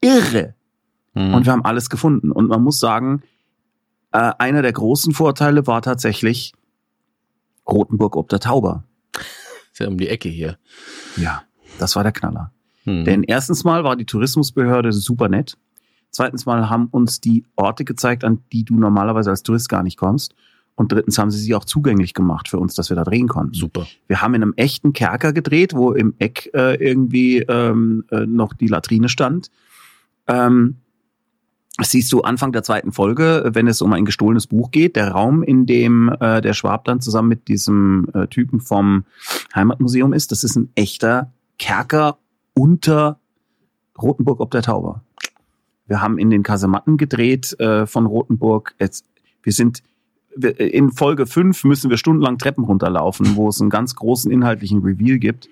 [0.00, 0.54] Irre!
[1.12, 1.34] Mhm.
[1.34, 2.32] Und wir haben alles gefunden.
[2.32, 3.20] Und man muss sagen,
[4.12, 6.54] äh, einer der großen Vorteile war tatsächlich
[7.68, 8.84] Rothenburg ob der Tauber.
[9.72, 10.56] ist ja um die Ecke hier.
[11.18, 11.42] Ja,
[11.78, 12.50] das war der Knaller.
[12.84, 13.04] Mhm.
[13.04, 15.56] Denn erstens mal war die Tourismusbehörde super nett.
[16.10, 19.96] Zweitens mal haben uns die Orte gezeigt, an die du normalerweise als Tourist gar nicht
[19.96, 20.34] kommst.
[20.74, 23.54] Und drittens haben sie sie auch zugänglich gemacht für uns, dass wir da drehen konnten.
[23.54, 23.86] Super.
[24.08, 28.54] Wir haben in einem echten Kerker gedreht, wo im Eck äh, irgendwie ähm, äh, noch
[28.54, 29.50] die Latrine stand.
[30.26, 30.76] Ähm,
[31.78, 35.12] das siehst du Anfang der zweiten Folge, wenn es um ein gestohlenes Buch geht, der
[35.12, 39.04] Raum, in dem äh, der Schwab dann zusammen mit diesem äh, Typen vom
[39.54, 42.18] Heimatmuseum ist, das ist ein echter Kerker
[42.54, 43.18] unter
[44.00, 45.02] Rothenburg ob der Tauber.
[45.86, 48.74] Wir haben in den Kasematten gedreht äh, von Rothenburg.
[48.78, 49.04] Jetzt,
[49.42, 49.82] wir sind
[50.34, 54.80] wir- in Folge 5 müssen wir stundenlang Treppen runterlaufen, wo es einen ganz großen inhaltlichen
[54.82, 55.48] Reveal gibt.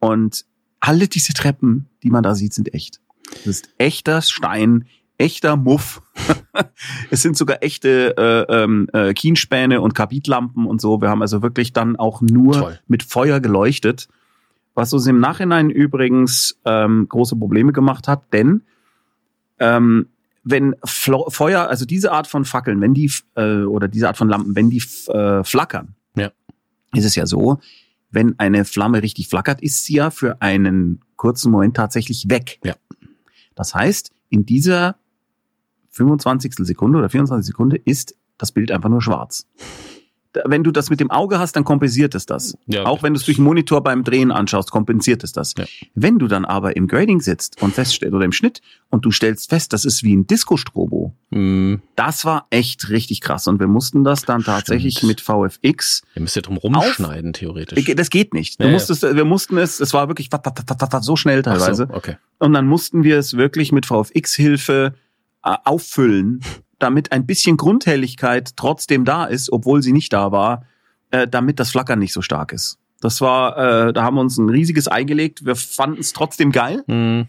[0.00, 0.44] Und
[0.80, 3.00] alle diese Treppen, die man da sieht, sind echt.
[3.44, 4.86] Das ist echter Stein,
[5.18, 6.02] echter Muff.
[7.10, 11.00] es sind sogar echte äh, ähm, äh, Kienspäne und Kabitlampen und so.
[11.00, 12.80] Wir haben also wirklich dann auch nur Toll.
[12.88, 14.08] mit Feuer geleuchtet.
[14.76, 18.62] Was uns im Nachhinein übrigens ähm, große Probleme gemacht hat, denn
[19.58, 20.08] ähm,
[20.44, 24.28] wenn Flo Feuer, also diese Art von Fackeln, wenn die äh, oder diese Art von
[24.28, 26.30] Lampen, wenn die äh, flackern, Ja.
[26.94, 27.58] ist es ja so,
[28.10, 32.60] wenn eine Flamme richtig flackert, ist sie ja für einen kurzen Moment tatsächlich weg.
[32.62, 32.74] Ja.
[33.54, 34.96] Das heißt, in dieser
[35.90, 36.54] 25.
[36.66, 39.48] Sekunde oder 24 Sekunde ist das Bild einfach nur schwarz.
[40.44, 42.56] Wenn du das mit dem Auge hast, dann kompensiert es das.
[42.66, 45.54] Ja, Auch wenn du es durch den Monitor beim Drehen anschaust, kompensiert es das.
[45.56, 45.64] Ja.
[45.94, 48.60] Wenn du dann aber im Grading sitzt und feststellst, oder im Schnitt,
[48.90, 51.82] und du stellst fest, das ist wie ein Disco-Strobo, Mhm.
[51.96, 53.46] das war echt richtig krass.
[53.48, 55.08] Und wir mussten das dann tatsächlich Stimmt.
[55.08, 56.02] mit VFX.
[56.14, 57.88] Ihr müsst ja drum rumschneiden, theoretisch.
[57.88, 58.60] Äh, Das geht nicht.
[58.60, 60.30] Du Ja, musstest, wir mussten es, es war wirklich
[61.00, 61.88] so schnell teilweise.
[61.90, 62.16] So, okay.
[62.38, 64.94] Und dann mussten wir es wirklich mit VFX-Hilfe
[65.44, 66.40] äh, auffüllen,
[66.78, 70.64] damit ein bisschen Grundhelligkeit trotzdem da ist, obwohl sie nicht da war,
[71.10, 72.78] äh, damit das Flackern nicht so stark ist.
[73.00, 73.56] Das war,
[73.88, 75.44] äh, da haben wir uns ein riesiges Ei gelegt.
[75.44, 77.28] Wir fanden es trotzdem geil, Mhm.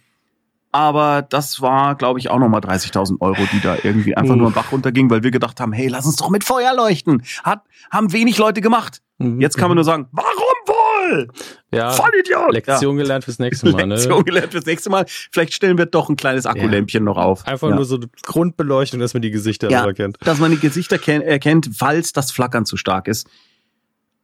[0.72, 4.54] aber das war, glaube ich, auch nochmal 30.000 Euro, die da irgendwie einfach nur im
[4.54, 7.24] Bach runtergingen, weil wir gedacht haben, hey, lass uns doch mit Feuer leuchten.
[7.44, 9.02] Hat, haben wenig Leute gemacht.
[9.20, 9.42] Mhm.
[9.42, 10.32] Jetzt kann man nur sagen, warum
[10.68, 11.28] wohl?
[11.72, 12.52] ja, Vollidiot!
[12.54, 13.86] Lektion gelernt fürs nächste Mal.
[13.88, 13.96] Ne?
[13.96, 15.06] Lektion gelernt fürs nächste Mal.
[15.08, 17.48] Vielleicht stellen wir doch ein kleines Akkulämpchen noch auf.
[17.48, 17.76] Einfach Ja.
[17.76, 19.86] nur so Grundbeleuchtung, dass man die Gesichter Ja.
[19.86, 20.18] erkennt.
[20.22, 23.28] dass man die Gesichter ken- erkennt, falls das Flackern zu stark ist.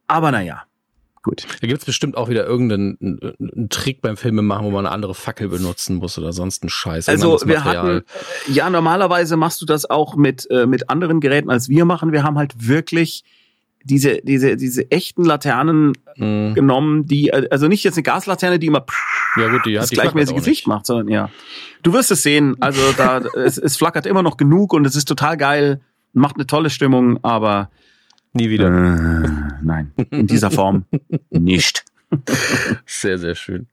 [0.08, 0.64] Aber naja,
[1.24, 1.46] gut.
[1.62, 5.48] Da gibt's bestimmt auch wieder irgendeinen einen, Trick beim Filmemachen, wo man eine andere Fackel
[5.48, 7.08] benutzen muss oder sonst einen Scheiß.
[7.10, 8.04] Also wir hatten,
[8.48, 12.12] äh, ja, normalerweise machst du das auch mit, äh, mit anderen Geräten, als wir machen.
[12.12, 13.24] Wir haben halt wirklich
[13.84, 16.54] diese, diese, diese echten Laternen Mhm.
[16.54, 18.86] genommen, die, also nicht jetzt eine Gaslaterne, die immer
[19.36, 21.32] Ja gut, die das die gleichmäßige Licht macht, sondern ja.
[21.82, 22.56] Du wirst es sehen.
[22.60, 25.82] Also da, es, es flackert immer noch genug und es ist total geil,
[26.14, 27.72] macht eine tolle Stimmung, aber
[28.34, 28.68] Nie wieder.
[28.68, 29.28] äh,
[29.64, 30.86] nein, in dieser Form
[31.32, 31.84] nicht.
[32.86, 33.66] Sehr, sehr schön.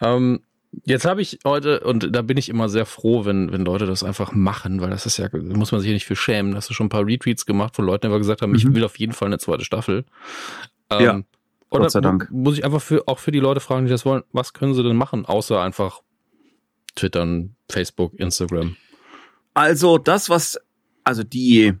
[0.00, 0.40] Ähm,
[0.84, 4.02] jetzt habe ich heute, und da bin ich immer sehr froh, wenn, wenn Leute das
[4.04, 6.54] einfach machen, weil das ist ja, muss man sich ja nicht für schämen.
[6.54, 8.74] Hast du schon ein paar Retweets gemacht, wo Leute einfach gesagt haben, ich Mhm.
[8.74, 10.04] will auf jeden Fall eine zweite Staffel.
[10.90, 11.12] Ähm, Ja,
[11.70, 12.30] oder Gott sei Dank.
[12.30, 14.74] mu- muss ich einfach für, auch für die Leute fragen, die das wollen, was können
[14.74, 16.02] sie denn machen, außer einfach
[16.94, 18.76] twittern, Facebook, Instagram.
[19.54, 20.58] Also das, was,
[21.04, 21.72] also die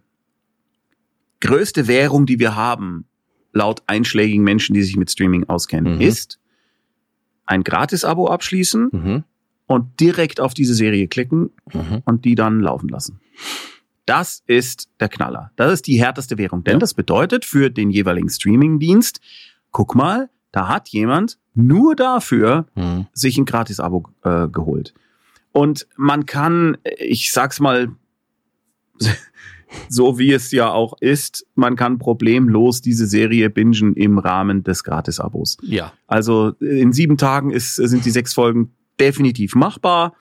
[1.40, 3.06] größte Währung, die wir haben,
[3.52, 6.00] laut einschlägigen Menschen, die sich mit Streaming auskennen, Mhm.
[6.00, 6.38] ist
[7.46, 9.24] ein Gratis-Abo abschließen Mhm.
[9.66, 12.02] und direkt auf diese Serie klicken Mhm.
[12.04, 13.20] und die dann laufen lassen.
[14.04, 15.50] Das ist der Knaller.
[15.56, 16.62] Das ist die härteste Währung.
[16.64, 16.78] Denn Ja.
[16.78, 19.20] das bedeutet für den jeweiligen Streaming-Dienst,
[19.72, 23.06] guck mal, da hat jemand nur dafür Mhm.
[23.12, 24.94] sich ein Gratis-Abo äh, geholt.
[25.52, 27.88] Und man kann, ich sag's mal,
[29.88, 34.84] so wie es ja auch ist, man kann problemlos diese Serie bingen im Rahmen des
[34.84, 35.58] Gratis-Abos.
[35.62, 35.92] Ja.
[36.06, 40.14] Also in sieben Tagen ist, sind die sechs Folgen definitiv machbar.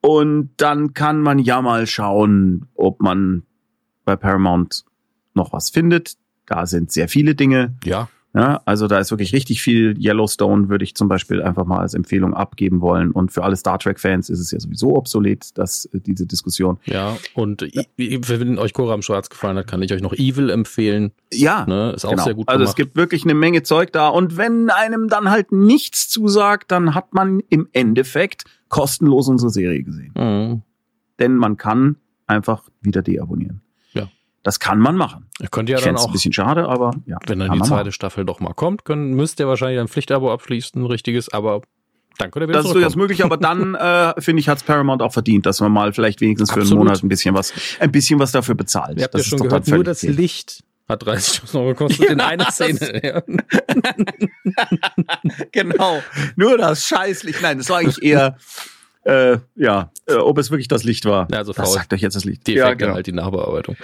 [0.00, 3.44] Und dann kann man ja mal schauen, ob man
[4.04, 4.84] bei Paramount
[5.32, 6.16] noch was findet.
[6.46, 7.74] Da sind sehr viele Dinge.
[7.84, 8.08] Ja.
[8.34, 11.94] Ja, also da ist wirklich richtig viel Yellowstone, würde ich zum Beispiel einfach mal als
[11.94, 13.12] Empfehlung abgeben wollen.
[13.12, 16.78] Und für alle Star Trek-Fans ist es ja sowieso obsolet, dass äh, diese Diskussion.
[16.84, 17.82] Ja, und ja.
[17.96, 21.12] wenn euch Cora am Schwarz gefallen hat, kann ich euch noch Evil empfehlen.
[21.32, 22.24] Ja, ne, ist auch genau.
[22.24, 24.08] sehr gut Also es gibt wirklich eine Menge Zeug da.
[24.08, 29.84] Und wenn einem dann halt nichts zusagt, dann hat man im Endeffekt kostenlos unsere Serie
[29.84, 30.12] gesehen.
[30.16, 30.62] Mhm.
[31.20, 33.60] Denn man kann einfach wieder deabonnieren.
[34.44, 34.50] Ja.
[34.50, 35.26] Das kann man machen.
[35.40, 37.18] Ihr könnt ja Ich dann auch, ein bisschen schade, aber ja.
[37.26, 37.92] wenn dann die zweite machen.
[37.92, 41.62] Staffel doch mal kommt, können, müsst ihr wahrscheinlich ein Pflichtabo abschließen, ein richtiges, aber
[42.18, 45.02] dann könnt ihr wieder Das ist durchaus möglich, aber dann äh, finde ich, hat's Paramount
[45.02, 46.80] auch verdient, dass man mal vielleicht wenigstens für Absolut.
[46.80, 48.98] einen Monat ein bisschen was, ein bisschen was dafür bezahlt.
[48.98, 50.12] Ihr habt das ja schon gehört, nur das okay.
[50.12, 53.00] Licht hat 30.000 Euro gekostet in einer Szene.
[53.02, 53.22] Ja.
[55.52, 56.02] genau.
[56.36, 57.42] Nur das Scheißlicht.
[57.42, 58.36] Nein, das war eigentlich eher,
[59.04, 61.28] äh, ja, äh, ob es wirklich das Licht war.
[61.30, 62.46] Ja, also das sagt euch jetzt das Licht.
[62.46, 62.94] Die ja, genau.
[62.94, 63.76] halt die Nachbearbeitung.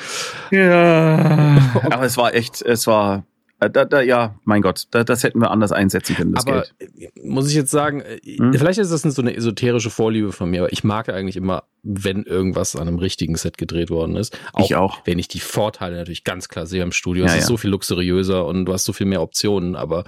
[0.50, 1.58] Ja.
[1.90, 3.24] Aber es war echt, es war,
[3.60, 6.64] äh, da, da, ja, mein Gott, da, das hätten wir anders einsetzen können, das aber
[6.78, 7.12] Geld.
[7.22, 8.54] muss ich jetzt sagen, äh, Hm?
[8.54, 12.22] vielleicht ist das so eine esoterische Vorliebe von mir, aber ich mag eigentlich immer, wenn
[12.22, 14.38] irgendwas an einem richtigen Set gedreht worden ist.
[14.58, 15.00] Ich auch.
[15.04, 17.24] Wenn ich die Vorteile natürlich ganz klar sehe im Studio.
[17.24, 17.48] Ja, es ist ja.
[17.48, 20.04] so viel luxuriöser und du hast so viel mehr Optionen, aber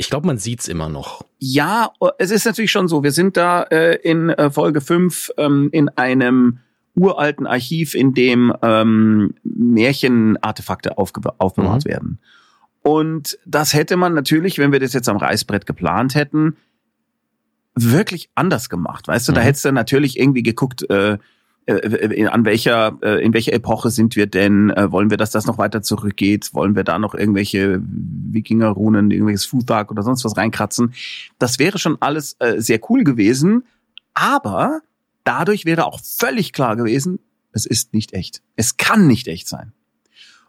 [0.00, 1.22] ich glaube, man sieht's immer noch.
[1.38, 3.02] Ja, es ist natürlich schon so.
[3.02, 6.60] Wir sind da äh, in äh, Folge 5 ähm, in einem
[6.96, 11.88] uralten Archiv, in dem ähm, Märchenartefakte aufge aufbewahrt Mhm.
[11.90, 12.18] werden.
[12.82, 16.56] Und das hätte man natürlich, wenn wir das jetzt am Reißbrett geplant hätten,
[17.74, 19.06] wirklich anders gemacht.
[19.06, 19.44] Weißt du, da Mhm.
[19.44, 21.18] hättest du natürlich irgendwie geguckt, äh, äh,
[21.66, 24.70] in, an welcher, äh, in welcher Epoche sind wir denn?
[24.70, 26.54] Äh, wollen wir, dass das noch weiter zurückgeht?
[26.54, 30.94] Wollen wir da noch irgendwelche Wikinger-Runen, irgendwelches Futhag oder sonst was reinkratzen?
[31.38, 33.64] Das wäre schon alles äh, sehr cool gewesen,
[34.14, 34.80] aber
[35.24, 37.20] dadurch wäre auch völlig klar gewesen,
[37.52, 38.42] es ist nicht echt.
[38.56, 39.72] Es kann nicht echt sein.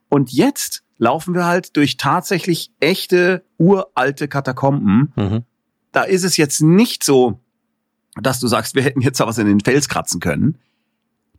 [0.10, 5.14] Und jetzt laufen wir halt durch tatsächlich echte, uralte Katakomben.
[5.16, 5.44] Mhm.
[5.92, 7.40] Da ist es jetzt nicht so,
[8.22, 10.58] dass du sagst, wir hätten jetzt da was in den Fels kratzen können.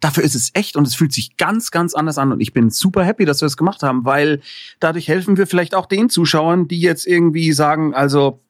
[0.03, 2.31] Dafür ist es echt und es fühlt sich ganz, ganz anders an.
[2.33, 4.43] Und ich bin super happy, dass wir das gemacht haben, weil
[4.81, 8.41] dadurch helfen wir vielleicht auch den Zuschauern, die jetzt irgendwie sagen, also,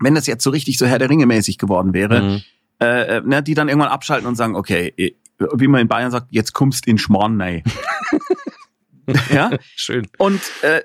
[0.00, 2.42] wenn das jetzt so richtig so Herr der Ringe mäßig geworden wäre, Mhm.
[2.80, 5.14] äh, äh, ne, die dann irgendwann abschalten und sagen, okay, eh,
[5.54, 7.62] wie man in Bayern sagt, jetzt kommst in Schmarrn rein.
[9.32, 10.06] ja, Schön.
[10.18, 10.82] und äh,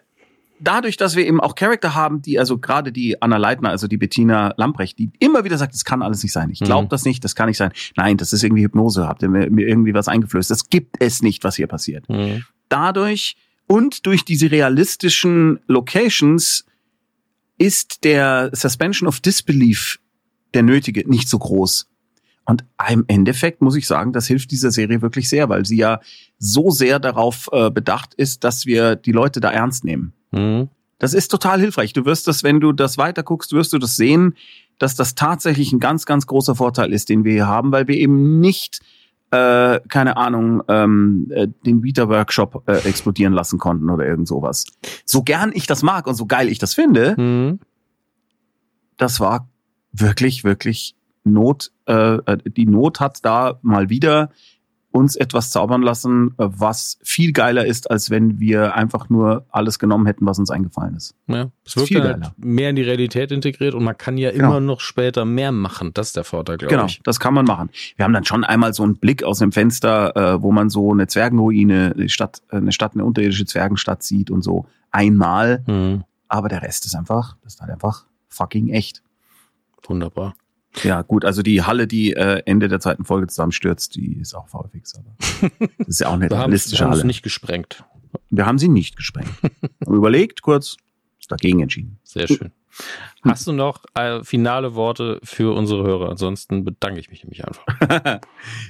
[0.60, 3.98] dadurch, dass wir eben auch Charakter haben, die, also gerade die Anna Leitner, also die
[3.98, 6.50] Bettina Lamprecht, die immer wieder sagt, das kann alles nicht sein.
[6.52, 6.90] Ich glaube Mhm.
[6.90, 7.72] das nicht, das kann nicht sein.
[7.96, 10.50] Nein, das ist irgendwie Hypnose, habt ihr mir, mir irgendwie was eingeflößt.
[10.52, 12.08] Das gibt es nicht, was hier passiert.
[12.10, 12.44] Mhm.
[12.70, 13.36] Dadurch
[13.68, 16.66] und durch diese realistischen Locations
[17.58, 20.00] ist der Suspension of Disbelief,
[20.54, 21.88] der nötige, nicht so groß.
[22.46, 26.00] Und im Endeffekt muss ich sagen, das hilft dieser Serie wirklich sehr, weil sie ja
[26.40, 30.14] so sehr darauf äh, bedacht ist, dass wir die Leute da ernst nehmen.
[30.32, 30.70] Mhm.
[30.98, 31.94] Das ist total hilfreich.
[31.94, 34.36] Du wirst das, wenn du das weiter guckst, wirst du das sehen,
[34.80, 37.96] dass das tatsächlich ein ganz, ganz großer Vorteil ist, den wir hier haben, weil wir
[37.96, 38.82] eben nicht,
[39.32, 44.66] äh, keine Ahnung, ähm, äh, den Vita-Workshop äh, explodieren lassen konnten oder irgend sowas.
[45.06, 47.60] So gern ich das mag und so geil ich das finde, Mhm.
[48.98, 49.48] das war
[49.94, 51.72] wirklich, wirklich Not.
[51.86, 54.32] Äh, äh, die Not hat da mal wieder
[55.00, 59.80] uns etwas zaubern lassen, äh, was viel geiler ist, als wenn wir einfach nur alles
[59.80, 61.16] genommen hätten, was uns eingefallen ist.
[61.28, 62.34] Ja, es wird viel halt geiler.
[62.38, 64.50] mehr in die Realität integriert und man kann ja Genau.
[64.50, 65.92] immer noch später mehr machen.
[65.94, 67.00] Das ist der Vorteil, glaube Genau, ich.
[67.04, 67.70] das kann man machen.
[67.96, 70.92] Wir haben dann schon einmal so einen Blick aus dem Fenster, äh, wo man so
[70.92, 75.64] eine Zwergenruine, eine Stadt, äh, eine Stadt, eine unterirdische Zwergenstadt sieht und so einmal.
[75.68, 76.04] Mhm.
[76.28, 79.02] Aber der Rest ist einfach, das ist halt einfach fucking echt.
[79.88, 80.36] Wunderbar.
[80.84, 84.48] Ja, gut, also die Halle, die äh, Ende der zweiten Folge zusammenstürzt, die ist auch
[84.48, 85.16] VFX, aber
[85.80, 87.06] das ist ja auch eine Wir haben, wir realistische haben Halle.
[87.06, 87.84] nicht gesprengt.
[88.30, 89.30] Wir haben sie nicht gesprengt.
[89.86, 90.78] haben überlegt, kurz,
[91.32, 92.00] dagegen entschieden.
[92.04, 92.52] Sehr schön.
[93.24, 96.10] Hast du noch äh, finale Worte für unsere Hörer?
[96.10, 97.66] Ansonsten bedanke ich mich nämlich einfach.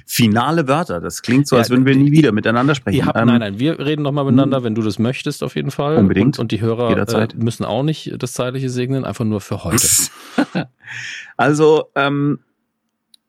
[0.06, 3.06] Finale Wörter, das klingt so, Ja, als würden wir nie wieder miteinander sprechen.
[3.06, 5.96] Habt, Ähm, nein, nein, wir reden nochmal miteinander, wenn du das möchtest, auf jeden Fall.
[5.96, 6.38] Unbedingt.
[6.38, 9.86] Und, und die Hörer äh, müssen auch nicht das Zeitliche segnen, einfach nur für heute.
[11.36, 12.40] Also, ähm,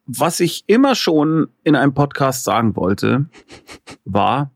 [0.05, 3.27] was ich immer schon in einem Podcast sagen wollte,
[4.03, 4.51] war,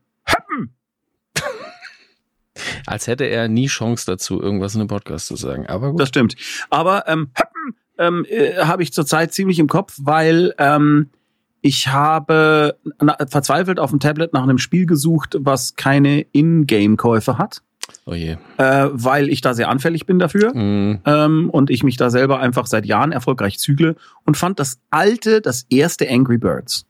[2.86, 5.66] Als hätte er nie Chance dazu, irgendwas in einem Podcast zu sagen.
[5.66, 6.00] Aber gut.
[6.00, 6.34] das stimmt.
[6.70, 7.30] Aber ähm,
[7.98, 11.08] ähm, äh, habe ich zurzeit ziemlich im Kopf, weil ähm,
[11.62, 12.76] Ich habe
[13.28, 17.62] verzweifelt auf dem Tablet nach einem Spiel gesucht, was keine Ingame-Käufe hat.
[18.04, 18.36] Oh je.
[18.58, 21.00] Äh, weil ich da sehr anfällig bin dafür Mm.
[21.04, 23.94] ähm, und ich mich da selber einfach seit Jahren erfolgreich zügle
[24.24, 26.84] und fand das alte, das erste Angry Birds.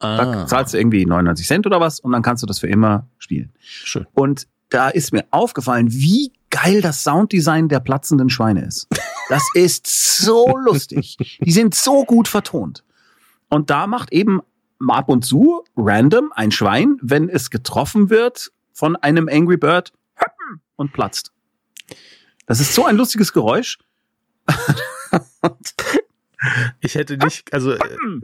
[0.00, 2.68] Da Ah, zahlst du irgendwie 99 Cent oder was und dann kannst du das für
[2.68, 3.50] immer spielen.
[3.60, 4.06] schön.
[4.14, 8.88] Und da ist mir aufgefallen, wie geil das Sounddesign der platzenden Schweine ist.
[9.28, 11.16] Das ist so lustig.
[11.40, 12.84] Die sind so gut vertont.
[13.48, 14.40] Und da macht eben
[14.86, 19.92] ab und zu random ein Schwein, wenn es getroffen wird von einem Angry Bird
[20.76, 21.32] und platzt.
[22.46, 23.78] Das ist so ein lustiges Geräusch.
[26.80, 27.78] Ich hätte nicht, also äh,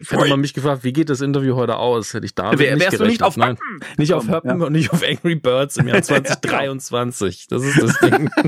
[0.07, 2.85] hätte man mich gefragt, wie geht das Interview heute aus, hätte ich da Wär- nicht
[2.85, 3.09] wärst du gerechnet.
[3.09, 3.59] nicht auf Nein,
[3.97, 4.67] nicht auf Höppen ja.
[4.67, 7.49] und nicht auf Angry Birds im Jahr 2023.
[7.49, 8.31] Das ist das Ding.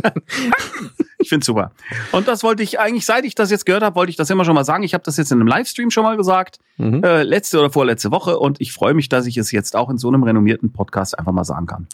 [1.18, 1.72] Ich find's super.
[2.12, 4.44] Und das wollte ich eigentlich, seit ich das jetzt gehört habe, wollte ich das immer
[4.44, 4.84] schon mal sagen.
[4.84, 7.02] Ich habe das jetzt in einem Livestream schon mal gesagt, Mhm.
[7.02, 8.38] äh, letzte oder vorletzte Woche.
[8.38, 11.32] Und ich freue mich, dass ich es jetzt auch in so einem renommierten Podcast einfach
[11.32, 11.88] mal sagen kann.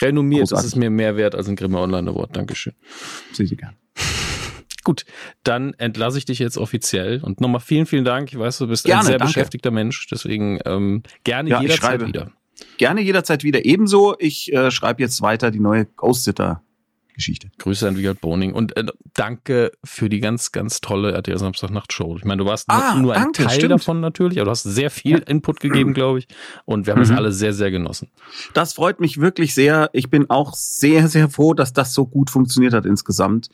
[0.00, 0.72] Renommiert, das Großartig.
[0.72, 2.36] ist mir mehr wert als ein Grimme Online Award.
[2.36, 2.74] Dankeschön.
[3.32, 3.74] Sehr, sehr gern.
[4.84, 5.04] Gut,
[5.42, 8.32] dann entlasse ich dich jetzt offiziell und nochmal vielen, vielen Dank.
[8.32, 9.32] Ich weiß, du bist ein Gerne, sehr danke.
[9.32, 12.32] beschäftigter Mensch, deswegen ähm, gerne Ja, jederzeit wieder.
[12.78, 13.64] Gerne jederzeit wieder.
[13.64, 16.62] Ebenso, ich äh, schreibe jetzt weiter die neue Ghost Sitter
[17.20, 17.50] Geschichte.
[17.58, 22.16] Grüße an Wiegald Boning und äh, danke für die ganz, ganz tolle RTL Samstagnacht Show.
[22.16, 23.72] Ich meine, du warst Ah, nur, ein danke, Teil stimmt.
[23.72, 26.28] davon natürlich, aber du hast sehr viel Input gegeben, glaube ich.
[26.64, 27.16] Und wir haben es Mhm.
[27.16, 28.08] alle sehr, sehr genossen.
[28.54, 29.90] Das freut mich wirklich sehr.
[29.92, 33.48] Ich bin auch sehr, sehr froh, dass das so gut funktioniert hat insgesamt.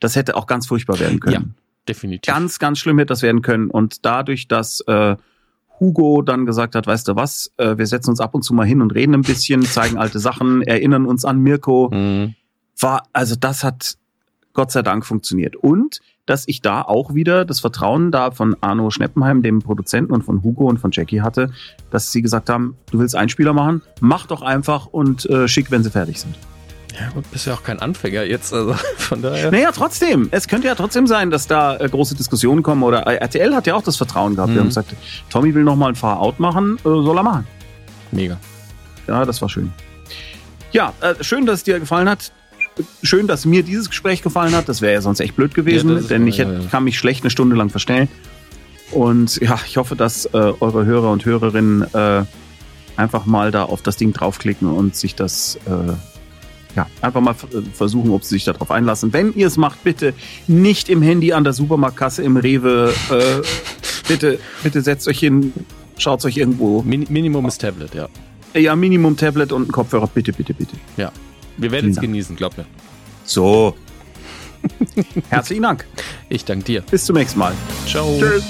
[0.00, 1.54] Das hätte auch ganz furchtbar werden können.
[1.88, 2.32] Definitiv.
[2.32, 3.70] Ganz, ganz schlimm hätte das werden können.
[3.70, 5.16] Und dadurch, dass äh,
[5.80, 8.66] Hugo dann gesagt hat, weißt du was, äh, wir setzen uns ab und zu mal
[8.66, 12.34] hin und reden ein bisschen, zeigen alte Sachen, erinnern uns an Mirko, Mhm.
[12.82, 13.96] War, also das hat
[14.52, 15.56] Gott sei Dank funktioniert.
[15.56, 20.22] Und dass ich da auch wieder das Vertrauen da von Arno Schneppenheim, dem Produzenten und
[20.22, 21.50] von Hugo und von Jackie hatte,
[21.90, 25.82] dass sie gesagt haben, du willst Einspieler machen, mach doch einfach und äh, schick, wenn
[25.82, 26.36] sie fertig sind.
[26.98, 29.50] Ja, gut, bist ja auch kein Anfänger jetzt, also von daher.
[29.50, 30.28] Naja, trotzdem.
[30.30, 32.82] Es könnte ja trotzdem sein, dass da äh, große Diskussionen kommen.
[32.82, 34.50] Oder äh, RTL hat ja auch das Vertrauen gehabt.
[34.50, 34.54] Mhm.
[34.54, 34.94] Wir haben gesagt,
[35.30, 37.46] Tommy will noch mal ein Far-Out machen, äh, soll er machen.
[38.10, 38.38] Mega.
[39.06, 39.72] Ja, das war schön.
[40.70, 42.30] Ja, äh, schön, dass es dir gefallen hat.
[43.02, 44.68] Schön, dass mir dieses Gespräch gefallen hat.
[44.68, 46.68] Das wäre ja sonst echt blöd gewesen, Ja, denn ich ja, hätte, ja.
[46.68, 48.08] kann mich schlecht eine Stunde lang verstellen.
[48.90, 52.24] Und ja, ich hoffe, dass äh, eure Hörer und Hörerinnen äh,
[52.96, 55.92] einfach mal da auf das Ding draufklicken und sich das äh,
[56.76, 57.34] ja, einfach mal
[57.74, 59.12] versuchen, ob sie sich darauf einlassen.
[59.12, 60.14] Wenn ihr es macht, bitte
[60.46, 62.94] nicht im Handy an der Supermarktkasse im Rewe.
[63.10, 63.42] Äh,
[64.08, 65.52] bitte, bitte setzt euch hin,
[65.98, 66.82] schaut euch irgendwo.
[66.82, 68.08] Min Minimum ist Tablet, ja.
[68.54, 70.06] Ja, Minimum Tablet und ein Kopfhörer.
[70.06, 70.76] Bitte, bitte, bitte.
[71.62, 72.66] Wir werden es genießen, glaub mir.
[73.24, 73.76] So.
[75.30, 75.86] Herzlichen Dank.
[76.28, 76.80] Ich danke dir.
[76.82, 77.52] Bis zum nächsten Mal.
[77.86, 78.18] Ciao.
[78.18, 78.44] Tschüss.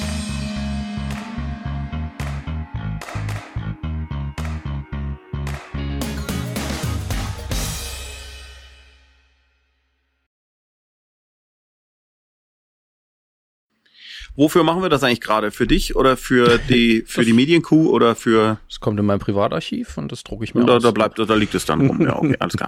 [14.35, 15.51] Wofür machen wir das eigentlich gerade?
[15.51, 19.99] Für dich oder für die für die Medienkuh oder für Es kommt in mein Privatarchiv
[19.99, 20.83] und das drucke ich mir da, aus.
[20.83, 22.01] da bleibt da liegt es dann rum.
[22.07, 22.61] Ja, okay, alles klar.